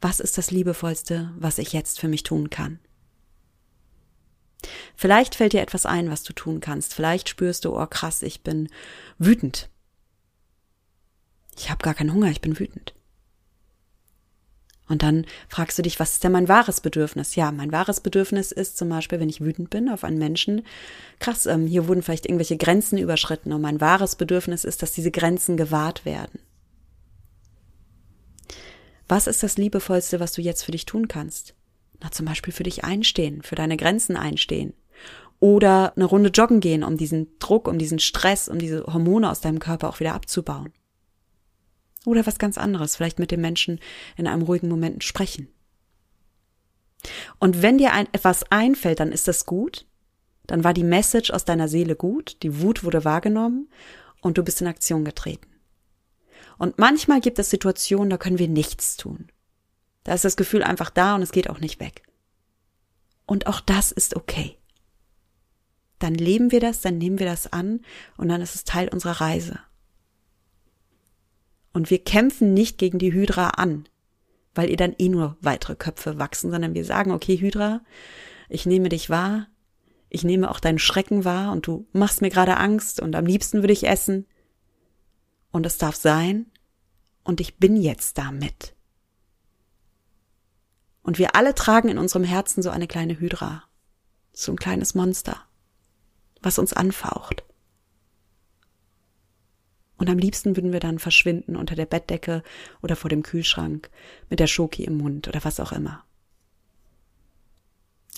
was 0.00 0.18
ist 0.18 0.38
das 0.38 0.50
Liebevollste, 0.50 1.30
was 1.36 1.58
ich 1.58 1.74
jetzt 1.74 2.00
für 2.00 2.08
mich 2.08 2.22
tun 2.22 2.48
kann? 2.48 2.78
Vielleicht 4.96 5.34
fällt 5.34 5.52
dir 5.52 5.60
etwas 5.60 5.84
ein, 5.84 6.08
was 6.08 6.22
du 6.22 6.32
tun 6.32 6.60
kannst. 6.60 6.94
Vielleicht 6.94 7.28
spürst 7.28 7.66
du, 7.66 7.78
oh 7.78 7.86
krass, 7.86 8.22
ich 8.22 8.40
bin 8.40 8.70
wütend. 9.18 9.68
Ich 11.54 11.68
habe 11.68 11.82
gar 11.82 11.92
keinen 11.92 12.14
Hunger, 12.14 12.30
ich 12.30 12.40
bin 12.40 12.58
wütend. 12.58 12.94
Und 14.92 15.02
dann 15.02 15.24
fragst 15.48 15.78
du 15.78 15.82
dich, 15.82 15.98
was 15.98 16.12
ist 16.12 16.24
denn 16.24 16.32
mein 16.32 16.50
wahres 16.50 16.82
Bedürfnis? 16.82 17.34
Ja, 17.34 17.50
mein 17.50 17.72
wahres 17.72 18.00
Bedürfnis 18.00 18.52
ist 18.52 18.76
zum 18.76 18.90
Beispiel, 18.90 19.20
wenn 19.20 19.30
ich 19.30 19.40
wütend 19.40 19.70
bin 19.70 19.88
auf 19.88 20.04
einen 20.04 20.18
Menschen, 20.18 20.66
krass, 21.18 21.46
ähm, 21.46 21.66
hier 21.66 21.88
wurden 21.88 22.02
vielleicht 22.02 22.26
irgendwelche 22.26 22.58
Grenzen 22.58 22.98
überschritten 22.98 23.54
und 23.54 23.62
mein 23.62 23.80
wahres 23.80 24.16
Bedürfnis 24.16 24.64
ist, 24.64 24.82
dass 24.82 24.92
diese 24.92 25.10
Grenzen 25.10 25.56
gewahrt 25.56 26.04
werden. 26.04 26.40
Was 29.08 29.26
ist 29.26 29.42
das 29.42 29.56
Liebevollste, 29.56 30.20
was 30.20 30.34
du 30.34 30.42
jetzt 30.42 30.62
für 30.62 30.72
dich 30.72 30.84
tun 30.84 31.08
kannst? 31.08 31.54
Na, 32.02 32.10
zum 32.10 32.26
Beispiel 32.26 32.52
für 32.52 32.64
dich 32.64 32.84
einstehen, 32.84 33.40
für 33.40 33.54
deine 33.54 33.78
Grenzen 33.78 34.14
einstehen. 34.14 34.74
Oder 35.40 35.94
eine 35.96 36.04
Runde 36.04 36.28
joggen 36.28 36.60
gehen, 36.60 36.84
um 36.84 36.98
diesen 36.98 37.38
Druck, 37.38 37.66
um 37.66 37.78
diesen 37.78 37.98
Stress, 37.98 38.46
um 38.46 38.58
diese 38.58 38.84
Hormone 38.84 39.30
aus 39.30 39.40
deinem 39.40 39.58
Körper 39.58 39.88
auch 39.88 40.00
wieder 40.00 40.12
abzubauen. 40.12 40.70
Oder 42.04 42.26
was 42.26 42.38
ganz 42.38 42.58
anderes, 42.58 42.96
vielleicht 42.96 43.18
mit 43.18 43.30
dem 43.30 43.40
Menschen 43.40 43.80
in 44.16 44.26
einem 44.26 44.42
ruhigen 44.42 44.68
Moment 44.68 45.04
sprechen. 45.04 45.48
Und 47.38 47.62
wenn 47.62 47.78
dir 47.78 47.92
ein, 47.92 48.08
etwas 48.12 48.44
einfällt, 48.50 49.00
dann 49.00 49.12
ist 49.12 49.28
das 49.28 49.46
gut. 49.46 49.86
Dann 50.46 50.64
war 50.64 50.74
die 50.74 50.84
Message 50.84 51.30
aus 51.30 51.44
deiner 51.44 51.68
Seele 51.68 51.94
gut, 51.94 52.42
die 52.42 52.60
Wut 52.60 52.84
wurde 52.84 53.04
wahrgenommen 53.04 53.68
und 54.20 54.38
du 54.38 54.42
bist 54.42 54.60
in 54.60 54.66
Aktion 54.66 55.04
getreten. 55.04 55.48
Und 56.58 56.78
manchmal 56.78 57.20
gibt 57.20 57.38
es 57.38 57.50
Situationen, 57.50 58.10
da 58.10 58.18
können 58.18 58.38
wir 58.38 58.48
nichts 58.48 58.96
tun. 58.96 59.28
Da 60.04 60.14
ist 60.14 60.24
das 60.24 60.36
Gefühl 60.36 60.62
einfach 60.62 60.90
da 60.90 61.14
und 61.14 61.22
es 61.22 61.32
geht 61.32 61.48
auch 61.48 61.60
nicht 61.60 61.80
weg. 61.80 62.02
Und 63.24 63.46
auch 63.46 63.60
das 63.60 63.92
ist 63.92 64.16
okay. 64.16 64.58
Dann 65.98 66.14
leben 66.14 66.50
wir 66.50 66.60
das, 66.60 66.80
dann 66.80 66.98
nehmen 66.98 67.20
wir 67.20 67.26
das 67.26 67.52
an 67.52 67.80
und 68.16 68.28
dann 68.28 68.40
ist 68.40 68.56
es 68.56 68.64
Teil 68.64 68.88
unserer 68.88 69.20
Reise. 69.20 69.60
Und 71.72 71.90
wir 71.90 72.02
kämpfen 72.02 72.54
nicht 72.54 72.78
gegen 72.78 72.98
die 72.98 73.12
Hydra 73.12 73.48
an, 73.50 73.88
weil 74.54 74.70
ihr 74.70 74.76
dann 74.76 74.94
eh 74.98 75.08
nur 75.08 75.36
weitere 75.40 75.74
Köpfe 75.74 76.18
wachsen, 76.18 76.50
sondern 76.50 76.74
wir 76.74 76.84
sagen, 76.84 77.12
okay, 77.12 77.38
Hydra, 77.38 77.80
ich 78.48 78.66
nehme 78.66 78.88
dich 78.88 79.08
wahr, 79.08 79.46
ich 80.10 80.24
nehme 80.24 80.50
auch 80.50 80.60
deinen 80.60 80.78
Schrecken 80.78 81.24
wahr 81.24 81.52
und 81.52 81.66
du 81.66 81.86
machst 81.92 82.20
mir 82.20 82.28
gerade 82.28 82.58
Angst 82.58 83.00
und 83.00 83.16
am 83.16 83.24
liebsten 83.24 83.62
würde 83.62 83.72
ich 83.72 83.86
essen. 83.86 84.26
Und 85.50 85.64
es 85.64 85.78
darf 85.78 85.96
sein 85.96 86.46
und 87.24 87.40
ich 87.40 87.56
bin 87.56 87.76
jetzt 87.76 88.18
damit. 88.18 88.74
Und 91.02 91.18
wir 91.18 91.34
alle 91.34 91.54
tragen 91.54 91.88
in 91.88 91.98
unserem 91.98 92.24
Herzen 92.24 92.62
so 92.62 92.70
eine 92.70 92.86
kleine 92.86 93.18
Hydra, 93.18 93.64
so 94.32 94.52
ein 94.52 94.58
kleines 94.58 94.94
Monster, 94.94 95.40
was 96.42 96.58
uns 96.58 96.72
anfaucht. 96.72 97.44
Und 100.02 100.10
am 100.10 100.18
liebsten 100.18 100.56
würden 100.56 100.72
wir 100.72 100.80
dann 100.80 100.98
verschwinden 100.98 101.54
unter 101.54 101.76
der 101.76 101.86
Bettdecke 101.86 102.42
oder 102.82 102.96
vor 102.96 103.08
dem 103.08 103.22
Kühlschrank 103.22 103.88
mit 104.28 104.40
der 104.40 104.48
Schoki 104.48 104.82
im 104.82 104.96
Mund 104.96 105.28
oder 105.28 105.44
was 105.44 105.60
auch 105.60 105.70
immer. 105.70 106.04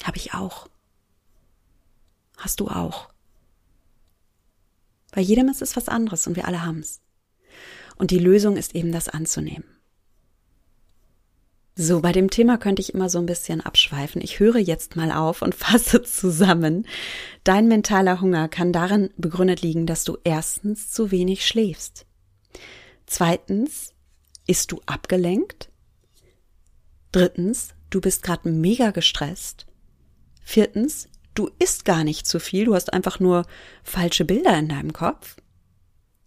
Hab 0.02 0.16
ich 0.16 0.32
auch. 0.32 0.66
Hast 2.38 2.60
du 2.60 2.68
auch. 2.68 3.10
Bei 5.12 5.20
jedem 5.20 5.50
ist 5.50 5.60
es 5.60 5.76
was 5.76 5.90
anderes 5.90 6.26
und 6.26 6.36
wir 6.36 6.48
alle 6.48 6.64
haben's. 6.64 7.02
Und 7.96 8.12
die 8.12 8.18
Lösung 8.18 8.56
ist 8.56 8.74
eben 8.74 8.90
das 8.90 9.10
anzunehmen. 9.10 9.73
So, 11.76 12.00
bei 12.00 12.12
dem 12.12 12.30
Thema 12.30 12.56
könnte 12.56 12.82
ich 12.82 12.94
immer 12.94 13.08
so 13.10 13.18
ein 13.18 13.26
bisschen 13.26 13.60
abschweifen. 13.60 14.22
Ich 14.22 14.38
höre 14.38 14.58
jetzt 14.58 14.94
mal 14.94 15.10
auf 15.10 15.42
und 15.42 15.54
fasse 15.56 16.02
zusammen. 16.02 16.86
Dein 17.42 17.66
mentaler 17.66 18.20
Hunger 18.20 18.48
kann 18.48 18.72
darin 18.72 19.10
begründet 19.16 19.62
liegen, 19.62 19.86
dass 19.86 20.04
du 20.04 20.16
erstens 20.22 20.90
zu 20.90 21.10
wenig 21.10 21.44
schläfst. 21.44 22.06
Zweitens, 23.06 23.92
ist 24.46 24.70
du 24.70 24.80
abgelenkt? 24.86 25.70
Drittens, 27.10 27.74
du 27.90 28.00
bist 28.00 28.22
gerade 28.22 28.48
mega 28.48 28.90
gestresst. 28.92 29.66
Viertens, 30.42 31.08
du 31.34 31.50
isst 31.58 31.84
gar 31.84 32.04
nicht 32.04 32.26
zu 32.26 32.38
viel, 32.38 32.66
du 32.66 32.74
hast 32.74 32.92
einfach 32.92 33.18
nur 33.18 33.46
falsche 33.82 34.24
Bilder 34.24 34.56
in 34.58 34.68
deinem 34.68 34.92
Kopf. 34.92 35.36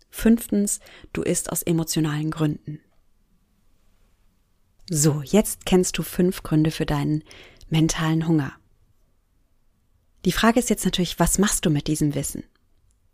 Fünftens, 0.10 0.80
du 1.14 1.22
isst 1.22 1.52
aus 1.52 1.64
emotionalen 1.64 2.32
Gründen. 2.32 2.82
So, 4.90 5.22
jetzt 5.22 5.66
kennst 5.66 5.98
du 5.98 6.04
fünf 6.04 6.44
Gründe 6.44 6.72
für 6.72 6.86
deinen 6.86 7.24
mentalen 7.70 8.28
Hunger. 8.28 8.54
Die 10.24 10.32
Frage 10.32 10.60
ist 10.60 10.70
jetzt 10.70 10.86
natürlich, 10.86 11.20
was 11.20 11.40
machst 11.40 11.66
du 11.66 11.70
mit 11.70 11.88
diesem 11.88 12.16
Wissen? 12.16 12.44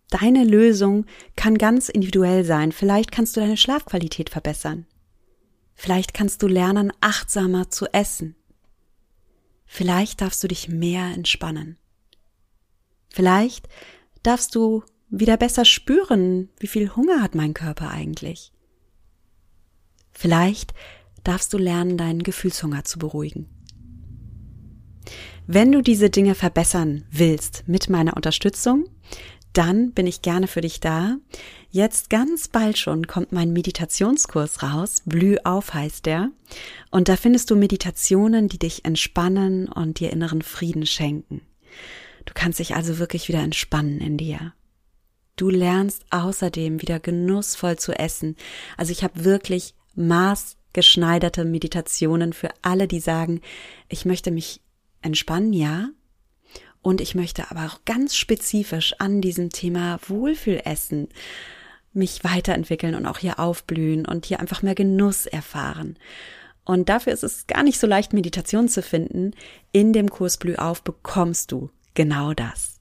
Deine 0.09 0.43
Lösung 0.43 1.05
kann 1.35 1.57
ganz 1.57 1.89
individuell 1.89 2.43
sein. 2.45 2.71
Vielleicht 2.71 3.11
kannst 3.11 3.35
du 3.35 3.39
deine 3.39 3.57
Schlafqualität 3.57 4.29
verbessern. 4.29 4.85
Vielleicht 5.73 6.13
kannst 6.13 6.43
du 6.43 6.47
lernen, 6.47 6.93
achtsamer 7.01 7.71
zu 7.71 7.87
essen. 7.91 8.35
Vielleicht 9.65 10.21
darfst 10.21 10.43
du 10.43 10.47
dich 10.47 10.69
mehr 10.69 11.05
entspannen. 11.05 11.79
Vielleicht 13.09 13.67
darfst 14.21 14.53
du 14.53 14.83
wieder 15.09 15.37
besser 15.37 15.65
spüren, 15.65 16.49
wie 16.59 16.67
viel 16.67 16.95
Hunger 16.95 17.23
hat 17.23 17.33
mein 17.33 17.55
Körper 17.55 17.89
eigentlich. 17.89 18.51
Vielleicht 20.11 20.75
darfst 21.23 21.53
du 21.53 21.57
lernen, 21.57 21.97
deinen 21.97 22.23
Gefühlshunger 22.23 22.83
zu 22.83 22.99
beruhigen. 22.99 23.47
Wenn 25.45 25.71
du 25.71 25.81
diese 25.81 26.09
Dinge 26.09 26.35
verbessern 26.35 27.03
willst 27.11 27.63
mit 27.67 27.89
meiner 27.89 28.15
Unterstützung, 28.15 28.85
dann 29.51 29.91
bin 29.91 30.07
ich 30.07 30.21
gerne 30.21 30.47
für 30.47 30.61
dich 30.61 30.79
da. 30.79 31.17
Jetzt 31.69 32.09
ganz 32.09 32.47
bald 32.47 32.77
schon 32.77 33.07
kommt 33.07 33.31
mein 33.31 33.53
Meditationskurs 33.53 34.63
raus. 34.63 35.03
Blüh 35.05 35.37
auf 35.43 35.73
heißt 35.73 36.05
der. 36.05 36.31
Und 36.91 37.07
da 37.07 37.15
findest 37.15 37.51
du 37.51 37.55
Meditationen, 37.55 38.47
die 38.47 38.57
dich 38.57 38.85
entspannen 38.85 39.67
und 39.67 39.99
dir 39.99 40.11
inneren 40.11 40.41
Frieden 40.41 40.85
schenken. 40.85 41.41
Du 42.25 42.33
kannst 42.33 42.59
dich 42.59 42.75
also 42.75 42.99
wirklich 42.99 43.27
wieder 43.27 43.41
entspannen 43.41 43.99
in 43.99 44.17
dir. 44.17 44.53
Du 45.35 45.49
lernst 45.49 46.05
außerdem 46.09 46.81
wieder 46.81 46.99
genussvoll 46.99 47.77
zu 47.77 47.91
essen. 47.91 48.35
Also 48.77 48.91
ich 48.91 49.03
habe 49.03 49.23
wirklich 49.23 49.75
Maß 49.95 50.57
geschneiderte 50.73 51.45
Meditationen 51.45 52.33
für 52.33 52.49
alle, 52.61 52.87
die 52.87 52.99
sagen, 52.99 53.41
ich 53.89 54.05
möchte 54.05 54.31
mich 54.31 54.61
entspannen, 55.01 55.53
ja. 55.53 55.89
Und 56.81 56.99
ich 56.99 57.15
möchte 57.15 57.49
aber 57.49 57.65
auch 57.65 57.85
ganz 57.85 58.15
spezifisch 58.15 58.93
an 58.99 59.21
diesem 59.21 59.49
Thema 59.49 59.99
Wohlfühlessen 60.07 61.07
mich 61.93 62.23
weiterentwickeln 62.23 62.95
und 62.95 63.05
auch 63.05 63.19
hier 63.19 63.39
aufblühen 63.39 64.05
und 64.05 64.25
hier 64.25 64.39
einfach 64.39 64.63
mehr 64.63 64.75
Genuss 64.75 65.25
erfahren. 65.25 65.97
Und 66.65 66.89
dafür 66.89 67.13
ist 67.13 67.23
es 67.23 67.47
gar 67.47 67.63
nicht 67.63 67.79
so 67.79 67.87
leicht, 67.87 68.13
Meditation 68.13 68.67
zu 68.67 68.81
finden. 68.81 69.31
In 69.71 69.93
dem 69.93 70.09
Kurs 70.09 70.37
Blüh 70.37 70.55
auf 70.55 70.81
bekommst 70.81 71.51
du 71.51 71.69
genau 71.93 72.33
das. 72.33 72.72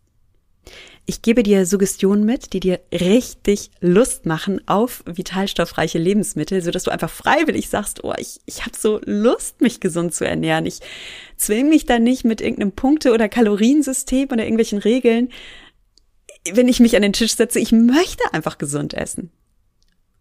Ich 1.05 1.21
gebe 1.21 1.43
dir 1.43 1.67
Suggestionen 1.67 2.25
mit, 2.25 2.53
die 2.53 2.61
dir 2.61 2.81
richtig 2.93 3.71
Lust 3.81 4.25
machen 4.25 4.61
auf 4.69 5.03
vitalstoffreiche 5.05 5.99
Lebensmittel, 5.99 6.63
so 6.63 6.71
dass 6.71 6.85
du 6.85 6.93
einfach 6.93 7.11
freiwillig 7.11 7.69
sagst, 7.69 8.05
oh, 8.05 8.15
ich, 8.17 8.41
ich 8.47 8.63
habe 8.63 8.77
so 8.79 9.01
Lust, 9.05 9.61
mich 9.61 9.81
gesund 9.81 10.15
zu 10.15 10.25
ernähren. 10.25 10.65
Ich 10.65 10.79
zwinge 11.37 11.69
mich 11.69 11.87
da 11.87 11.99
nicht 11.99 12.25
mit 12.25 12.41
irgendeinem 12.41 12.73
Punkte- 12.73 13.13
oder 13.13 13.29
Kaloriensystem 13.29 14.29
oder 14.31 14.45
irgendwelchen 14.45 14.79
Regeln. 14.79 15.31
Wenn 16.53 16.69
ich 16.69 16.79
mich 16.79 16.95
an 16.95 17.03
den 17.03 17.13
Tisch 17.13 17.35
setze, 17.35 17.59
ich 17.59 17.73
möchte 17.73 18.33
einfach 18.33 18.59
gesund 18.59 18.95
essen. 18.95 19.33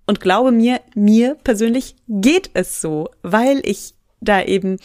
Und 0.08 0.20
glaube 0.20 0.52
mir, 0.52 0.82
mir 0.96 1.36
persönlich 1.36 1.96
geht 2.08 2.50
es 2.56 2.82
so, 2.82 3.10
weil 3.22 3.62
ich 3.66 3.94
da 4.20 4.44
eben 4.44 4.78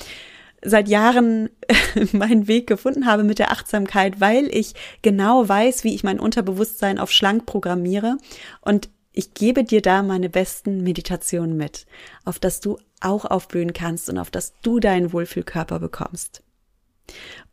seit 0.62 0.88
Jahren 0.88 1.50
meinen 2.12 2.48
Weg 2.48 2.66
gefunden 2.66 3.06
habe 3.06 3.24
mit 3.24 3.38
der 3.38 3.52
Achtsamkeit, 3.52 4.20
weil 4.20 4.46
ich 4.54 4.74
genau 5.02 5.48
weiß, 5.48 5.84
wie 5.84 5.94
ich 5.94 6.04
mein 6.04 6.20
Unterbewusstsein 6.20 6.98
auf 6.98 7.10
schlank 7.10 7.46
programmiere 7.46 8.18
und 8.60 8.88
ich 9.12 9.32
gebe 9.32 9.64
dir 9.64 9.80
da 9.80 10.02
meine 10.02 10.28
besten 10.28 10.82
Meditationen 10.82 11.56
mit, 11.56 11.86
auf 12.24 12.38
das 12.38 12.60
du 12.60 12.78
auch 13.00 13.24
aufblühen 13.24 13.72
kannst 13.72 14.10
und 14.10 14.18
auf 14.18 14.30
das 14.30 14.52
du 14.62 14.78
deinen 14.78 15.12
Wohlfühlkörper 15.12 15.78
bekommst. 15.78 16.42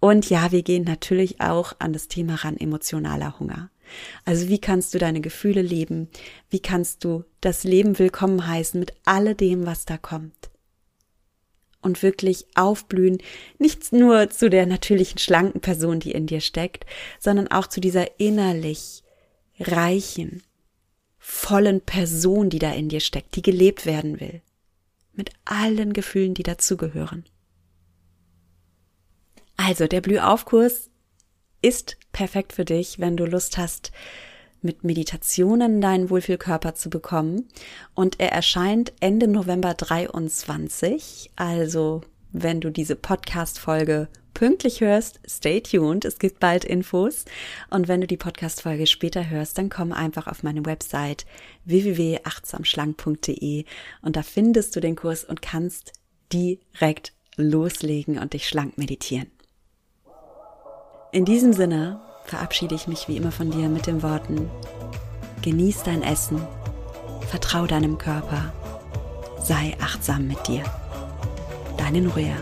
Und 0.02 0.30
ja, 0.30 0.52
wir 0.52 0.64
gehen 0.64 0.84
natürlich 0.84 1.40
auch 1.40 1.74
an 1.80 1.94
das 1.94 2.10
Thema 2.10 2.36
ran 2.36 2.58
emotionaler 2.58 3.40
Hunger. 3.40 3.70
Also 4.26 4.50
wie 4.50 4.60
kannst 4.60 4.94
du 4.94 4.98
deine 4.98 5.22
Gefühle 5.22 5.62
leben? 5.62 6.10
Wie 6.50 6.60
kannst 6.60 7.04
du 7.04 7.24
das 7.40 7.64
Leben 7.64 7.98
willkommen 7.98 8.46
heißen 8.46 8.80
mit 8.80 8.94
alledem, 9.06 9.66
was 9.66 9.86
da 9.86 9.98
kommt? 9.98 10.50
Und 11.84 12.02
wirklich 12.02 12.46
aufblühen, 12.56 13.20
nicht 13.60 13.94
nur 13.94 14.30
zu 14.30 14.50
der 14.50 14.66
natürlichen 14.66 15.20
schlanken 15.20 15.62
Person, 15.62 16.00
die 16.00 16.12
in 16.12 16.28
dir 16.28 16.42
steckt, 16.42 16.86
sondern 17.20 17.50
auch 17.50 17.68
zu 17.68 17.82
dieser 17.82 18.20
innerlich 18.20 19.04
reichen, 19.60 20.44
vollen 21.20 21.82
Person, 21.82 22.50
die 22.50 22.60
da 22.60 22.74
in 22.74 22.90
dir 22.90 23.00
steckt, 23.00 23.36
die 23.36 23.42
gelebt 23.42 23.86
werden 23.86 24.20
will, 24.20 24.42
mit 25.14 25.32
allen 25.46 25.94
Gefühlen, 25.94 26.34
die 26.34 26.44
dazugehören. 26.44 27.26
Also, 29.56 29.88
der 29.88 30.02
Blühaufkurs 30.02 30.90
ist 31.62 31.98
perfekt 32.12 32.54
für 32.54 32.66
dich, 32.66 33.00
wenn 33.00 33.16
du 33.16 33.26
Lust 33.26 33.58
hast, 33.58 33.92
mit 34.64 34.84
Meditationen 34.84 35.82
deinen 35.82 36.10
Wohlfühlkörper 36.10 36.76
zu 36.76 36.90
bekommen. 36.90 37.50
Und 37.94 38.20
er 38.20 38.32
erscheint 38.32 38.94
Ende 39.00 39.28
November 39.28 39.74
23. 39.74 41.32
Also, 41.36 42.02
wenn 42.32 42.62
du 42.62 42.72
diese 42.72 42.96
Podcast-Folge 42.96 44.08
pünktlich 44.34 44.82
hörst, 44.82 45.20
stay 45.28 45.62
tuned. 45.62 46.06
Es 46.06 46.20
gibt 46.20 46.40
bald 46.40 46.66
Infos. 46.66 47.26
Und 47.70 47.88
wenn 47.88 48.02
du 48.02 48.08
die 48.08 48.18
Podcast-Folge 48.18 48.88
später 48.88 49.30
hörst, 49.30 49.58
dann 49.58 49.70
komm 49.70 49.92
einfach 49.92 50.28
auf 50.28 50.44
meine 50.44 50.66
Website 50.66 51.26
www.achtsamschlank.de 51.66 53.66
und 54.02 54.16
da 54.16 54.24
findest 54.24 54.76
du 54.76 54.80
den 54.80 54.96
Kurs 54.96 55.24
und 55.24 55.42
kannst 55.42 55.94
direkt 56.32 57.14
loslegen 57.36 58.20
und 58.20 58.34
dich 58.34 58.48
schlank 58.48 58.78
meditieren. 58.78 59.32
In 61.12 61.26
diesem 61.26 61.54
Sinne 61.54 62.02
verabschiede 62.26 62.76
ich 62.76 62.88
mich 62.88 63.08
wie 63.08 63.18
immer 63.18 63.32
von 63.32 63.52
dir 63.52 63.70
mit 63.70 63.88
den 63.88 64.04
Worten, 64.04 64.50
genieß 65.42 65.84
dein 65.84 66.04
Essen, 66.04 66.42
vertrau 67.30 67.66
deinem 67.66 67.98
Körper, 67.98 68.54
sei 69.42 69.76
achtsam 69.82 70.28
mit 70.28 70.48
dir. 70.48 70.64
Deine 71.78 72.02
Nuria. 72.02 72.36